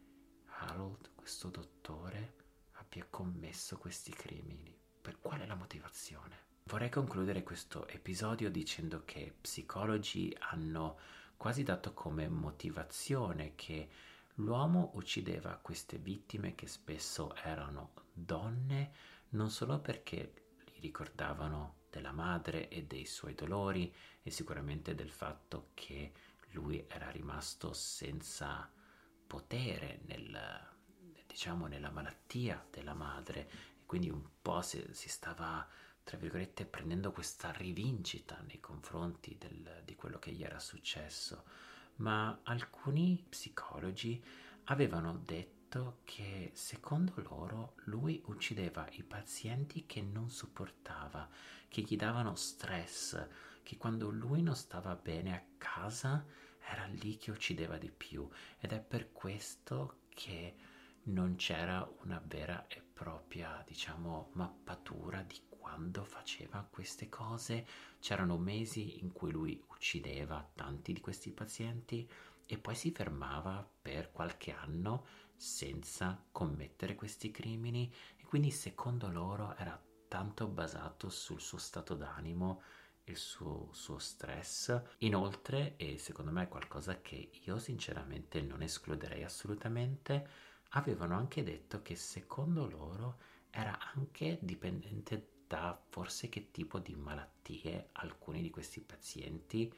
Harold, 0.45 1.11
questo 1.15 1.49
dottore, 1.49 2.35
abbia 2.73 3.05
commesso 3.09 3.77
questi 3.77 4.11
crimini. 4.11 4.77
Per 5.01 5.19
quale 5.19 5.45
la 5.45 5.55
motivazione? 5.55 6.51
Vorrei 6.65 6.89
concludere 6.89 7.43
questo 7.43 7.87
episodio 7.87 8.49
dicendo 8.49 9.03
che 9.03 9.35
psicologi 9.41 10.35
hanno 10.51 10.97
quasi 11.35 11.63
dato 11.63 11.93
come 11.93 12.29
motivazione 12.29 13.53
che 13.55 13.89
l'uomo 14.35 14.91
uccideva 14.93 15.59
queste 15.61 15.97
vittime 15.97 16.55
che 16.55 16.67
spesso 16.67 17.35
erano 17.35 17.91
donne 18.13 18.91
non 19.29 19.49
solo 19.49 19.79
perché 19.79 20.33
li 20.65 20.79
ricordavano 20.79 21.81
della 21.89 22.11
madre 22.11 22.69
e 22.69 22.83
dei 22.83 23.05
suoi 23.05 23.35
dolori 23.35 23.93
e 24.21 24.29
sicuramente 24.29 24.95
del 24.95 25.11
fatto 25.11 25.71
che 25.73 26.11
lui 26.51 26.85
era 26.87 27.09
rimasto 27.09 27.73
senza 27.73 28.71
potere 29.27 30.01
nel, 30.05 30.39
diciamo, 31.25 31.67
nella 31.67 31.91
malattia 31.91 32.65
della 32.69 32.93
madre. 32.93 33.49
E 33.79 33.85
quindi 33.85 34.09
un 34.09 34.23
po' 34.41 34.61
si, 34.61 34.83
si 34.91 35.09
stava 35.09 35.67
tra 36.03 36.17
virgolette, 36.17 36.65
prendendo 36.65 37.11
questa 37.11 37.51
rivincita 37.51 38.39
nei 38.45 38.59
confronti 38.59 39.37
del, 39.37 39.81
di 39.85 39.95
quello 39.95 40.19
che 40.19 40.31
gli 40.31 40.43
era 40.43 40.59
successo, 40.59 41.45
ma 41.97 42.39
alcuni 42.43 43.23
psicologi 43.29 44.21
avevano 44.65 45.17
detto 45.17 45.62
che 46.03 46.51
secondo 46.53 47.13
loro 47.15 47.73
lui 47.85 48.21
uccideva 48.27 48.87
i 48.91 49.03
pazienti 49.03 49.85
che 49.85 50.01
non 50.01 50.29
sopportava, 50.29 51.27
che 51.67 51.81
gli 51.81 51.95
davano 51.95 52.35
stress, 52.35 53.27
che 53.63 53.77
quando 53.77 54.09
lui 54.09 54.43
non 54.43 54.55
stava 54.55 54.95
bene 54.95 55.33
a 55.33 55.43
casa 55.57 56.23
era 56.59 56.85
lì 56.85 57.17
che 57.17 57.31
uccideva 57.31 57.77
di 57.77 57.89
più. 57.89 58.29
Ed 58.59 58.71
è 58.71 58.79
per 58.79 59.11
questo 59.11 60.01
che 60.09 60.55
non 61.05 61.35
c'era 61.35 61.89
una 62.03 62.21
vera 62.23 62.67
e 62.67 62.81
propria, 62.81 63.63
diciamo, 63.65 64.29
mappatura 64.33 65.23
di 65.23 65.41
quando 65.49 66.03
faceva 66.03 66.67
queste 66.69 67.09
cose. 67.09 67.65
C'erano 67.99 68.37
mesi 68.37 68.99
in 68.99 69.11
cui 69.11 69.31
lui 69.31 69.61
uccideva 69.69 70.47
tanti 70.53 70.93
di 70.93 71.01
questi 71.01 71.31
pazienti 71.31 72.07
e 72.45 72.57
poi 72.57 72.75
si 72.75 72.91
fermava 72.91 73.67
per 73.81 74.11
qualche 74.11 74.51
anno 74.51 75.05
senza 75.43 76.23
commettere 76.31 76.95
questi 76.95 77.29
crimini 77.29 77.93
e 78.15 78.23
quindi 78.23 78.49
secondo 78.49 79.09
loro 79.09 79.53
era 79.57 79.77
tanto 80.07 80.47
basato 80.47 81.09
sul 81.09 81.41
suo 81.41 81.57
stato 81.57 81.95
d'animo 81.95 82.61
il 83.05 83.17
suo, 83.17 83.67
suo 83.73 83.99
stress. 83.99 84.81
Inoltre, 84.99 85.75
e 85.75 85.97
secondo 85.97 86.31
me 86.31 86.43
è 86.43 86.47
qualcosa 86.47 87.01
che 87.01 87.29
io 87.43 87.59
sinceramente 87.59 88.41
non 88.41 88.61
escluderei 88.61 89.23
assolutamente, 89.25 90.27
avevano 90.69 91.17
anche 91.17 91.43
detto 91.43 91.81
che 91.81 91.97
secondo 91.97 92.65
loro 92.65 93.19
era 93.49 93.77
anche 93.93 94.39
dipendente 94.41 95.41
da 95.45 95.77
forse 95.89 96.29
che 96.29 96.51
tipo 96.51 96.79
di 96.79 96.95
malattie 96.95 97.89
alcuni 97.91 98.41
di 98.41 98.49
questi 98.49 98.79
pazienti 98.79 99.71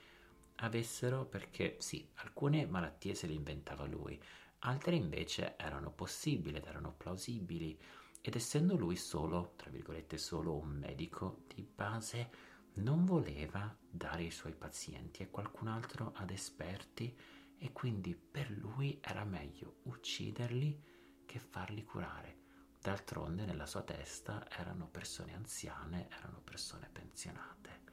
avessero, 0.58 1.26
perché 1.26 1.78
sì, 1.80 2.08
alcune 2.18 2.68
malattie 2.68 3.16
se 3.16 3.26
le 3.26 3.34
inventava 3.34 3.86
lui, 3.86 4.22
altre 4.66 4.96
invece 4.96 5.56
erano 5.58 5.92
possibili 5.92 6.58
ed 6.58 6.66
erano 6.66 6.94
plausibili 6.94 7.80
ed 8.22 8.36
essendo 8.36 8.76
lui 8.76 8.96
solo, 8.96 9.54
tra 9.56 9.70
virgolette, 9.70 10.18
solo 10.18 10.56
un 10.56 10.70
medico 10.70 11.44
di 11.54 11.62
base, 11.64 12.54
non 12.76 13.06
voleva 13.06 13.74
dare 13.88 14.24
i 14.24 14.32
suoi 14.32 14.54
pazienti 14.54 15.24
a 15.24 15.28
qualcun 15.30 15.68
altro 15.68 16.12
ad 16.16 16.32
esperti 16.32 17.16
e 17.58 17.72
quindi 17.72 18.16
per 18.16 18.50
lui 18.50 19.00
era 19.02 19.24
meglio 19.24 19.78
ucciderli 19.84 20.84
che 21.26 21.40
farli 21.40 21.84
curare. 21.84 22.38
D'altronde 22.82 23.46
nella 23.46 23.66
sua 23.66 23.84
testa 23.84 24.50
erano 24.50 24.88
persone 24.88 25.34
anziane, 25.34 26.10
erano 26.10 26.42
persone 26.44 26.90
pensionate. 26.92 27.84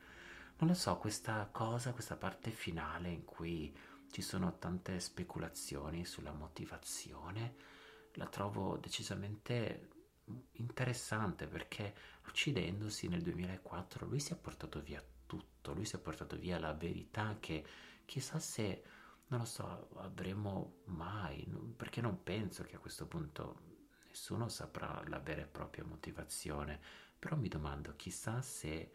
Non 0.59 0.71
lo 0.71 0.75
so, 0.75 0.97
questa 0.97 1.49
cosa, 1.53 1.93
questa 1.93 2.17
parte 2.17 2.51
finale 2.51 3.11
in 3.11 3.25
cui 3.25 3.75
ci 4.13 4.21
sono 4.21 4.59
tante 4.59 5.01
speculazioni 5.01 6.05
sulla 6.05 6.33
motivazione, 6.33 7.55
la 8.13 8.27
trovo 8.27 8.77
decisamente 8.77 9.89
interessante 10.53 11.47
perché 11.47 11.95
uccidendosi 12.27 13.09
nel 13.09 13.23
2004 13.23 14.07
lui 14.07 14.21
si 14.21 14.35
è 14.35 14.37
portato 14.37 14.81
via 14.81 15.03
tutto, 15.25 15.73
lui 15.73 15.87
si 15.87 15.97
è 15.97 15.99
portato 15.99 16.37
via 16.37 16.59
la 16.59 16.75
verità 16.75 17.39
che 17.41 17.65
chissà 18.05 18.39
se 18.39 18.85
non 19.29 19.41
lo 19.41 19.47
so, 19.47 19.89
avremo 19.97 20.83
mai, 20.85 21.49
perché 21.75 22.03
non 22.03 22.23
penso 22.23 22.65
che 22.65 22.77
a 22.77 22.79
questo 22.79 23.07
punto 23.07 23.61
nessuno 24.09 24.49
saprà 24.49 25.03
la 25.07 25.21
vera 25.21 25.41
e 25.41 25.47
propria 25.47 25.87
motivazione, 25.87 26.79
però 27.19 27.37
mi 27.37 27.49
domando 27.49 27.97
chissà 27.97 28.43
se 28.43 28.93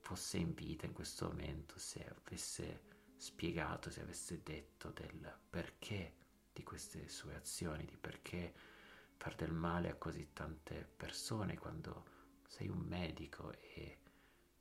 fosse 0.00 0.36
in 0.36 0.52
vita 0.52 0.84
in 0.84 0.92
questo 0.92 1.28
momento, 1.28 1.78
se 1.78 2.06
avesse 2.06 2.90
spiegato, 3.22 3.88
se 3.88 4.00
avesse 4.00 4.42
detto 4.42 4.90
del 4.90 5.38
perché 5.48 6.16
di 6.52 6.64
queste 6.64 7.08
sue 7.08 7.36
azioni, 7.36 7.84
di 7.84 7.96
perché 7.96 8.52
far 9.16 9.36
del 9.36 9.52
male 9.52 9.90
a 9.90 9.94
così 9.94 10.30
tante 10.32 10.84
persone 10.96 11.56
quando 11.56 12.04
sei 12.48 12.66
un 12.66 12.80
medico 12.80 13.52
e 13.52 13.98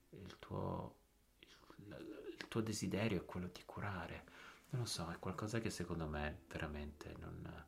il 0.09 0.37
tuo, 0.37 0.95
il, 1.39 2.37
il 2.37 2.47
tuo 2.47 2.61
desiderio 2.61 3.21
è 3.21 3.25
quello 3.25 3.47
di 3.47 3.63
curare. 3.65 4.25
Non 4.69 4.81
lo 4.81 4.87
so, 4.87 5.09
è 5.09 5.17
qualcosa 5.17 5.59
che 5.59 5.71
secondo 5.71 6.05
me 6.05 6.43
veramente 6.47 7.15
non, 7.17 7.65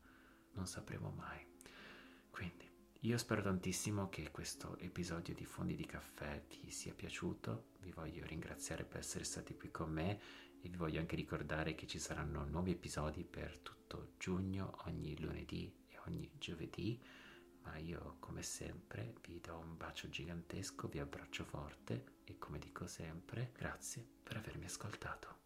non 0.51 0.67
sapremo 0.67 1.09
mai. 1.09 1.43
Quindi, 2.29 2.69
io 2.99 3.17
spero 3.17 3.41
tantissimo 3.41 4.09
che 4.09 4.29
questo 4.29 4.77
episodio 4.77 5.33
di 5.33 5.43
Fondi 5.43 5.75
di 5.75 5.85
Caffè 5.85 6.45
ti 6.47 6.69
sia 6.69 6.93
piaciuto, 6.93 7.71
vi 7.79 7.91
voglio 7.91 8.23
ringraziare 8.25 8.85
per 8.85 8.99
essere 8.99 9.23
stati 9.23 9.57
qui 9.57 9.71
con 9.71 9.91
me 9.91 10.51
e 10.64 10.70
vi 10.70 10.78
voglio 10.78 11.01
anche 11.01 11.18
ricordare 11.18 11.76
che 11.76 11.86
ci 11.86 11.99
saranno 11.99 12.45
nuovi 12.45 12.72
episodi 12.72 13.26
per 13.26 13.59
tutto 13.59 14.14
giugno, 14.18 14.78
ogni 14.86 15.20
lunedì 15.20 15.70
e 15.89 15.99
ogni 16.07 16.32
giovedì, 16.38 16.97
ma 17.64 17.76
io 17.78 18.16
come 18.20 18.41
sempre 18.43 19.16
vi 19.28 19.41
do 19.41 19.57
un 19.57 19.76
bacio 19.76 20.07
gigantesco, 20.07 20.88
vi 20.88 20.99
abbraccio 20.99 21.43
forte 21.43 22.20
e 22.24 22.38
come 22.38 22.59
dico 22.59 22.88
sempre, 22.88 23.51
grazie 23.53 24.07
per 24.24 24.38
avermi 24.38 24.64
ascoltato. 24.64 25.42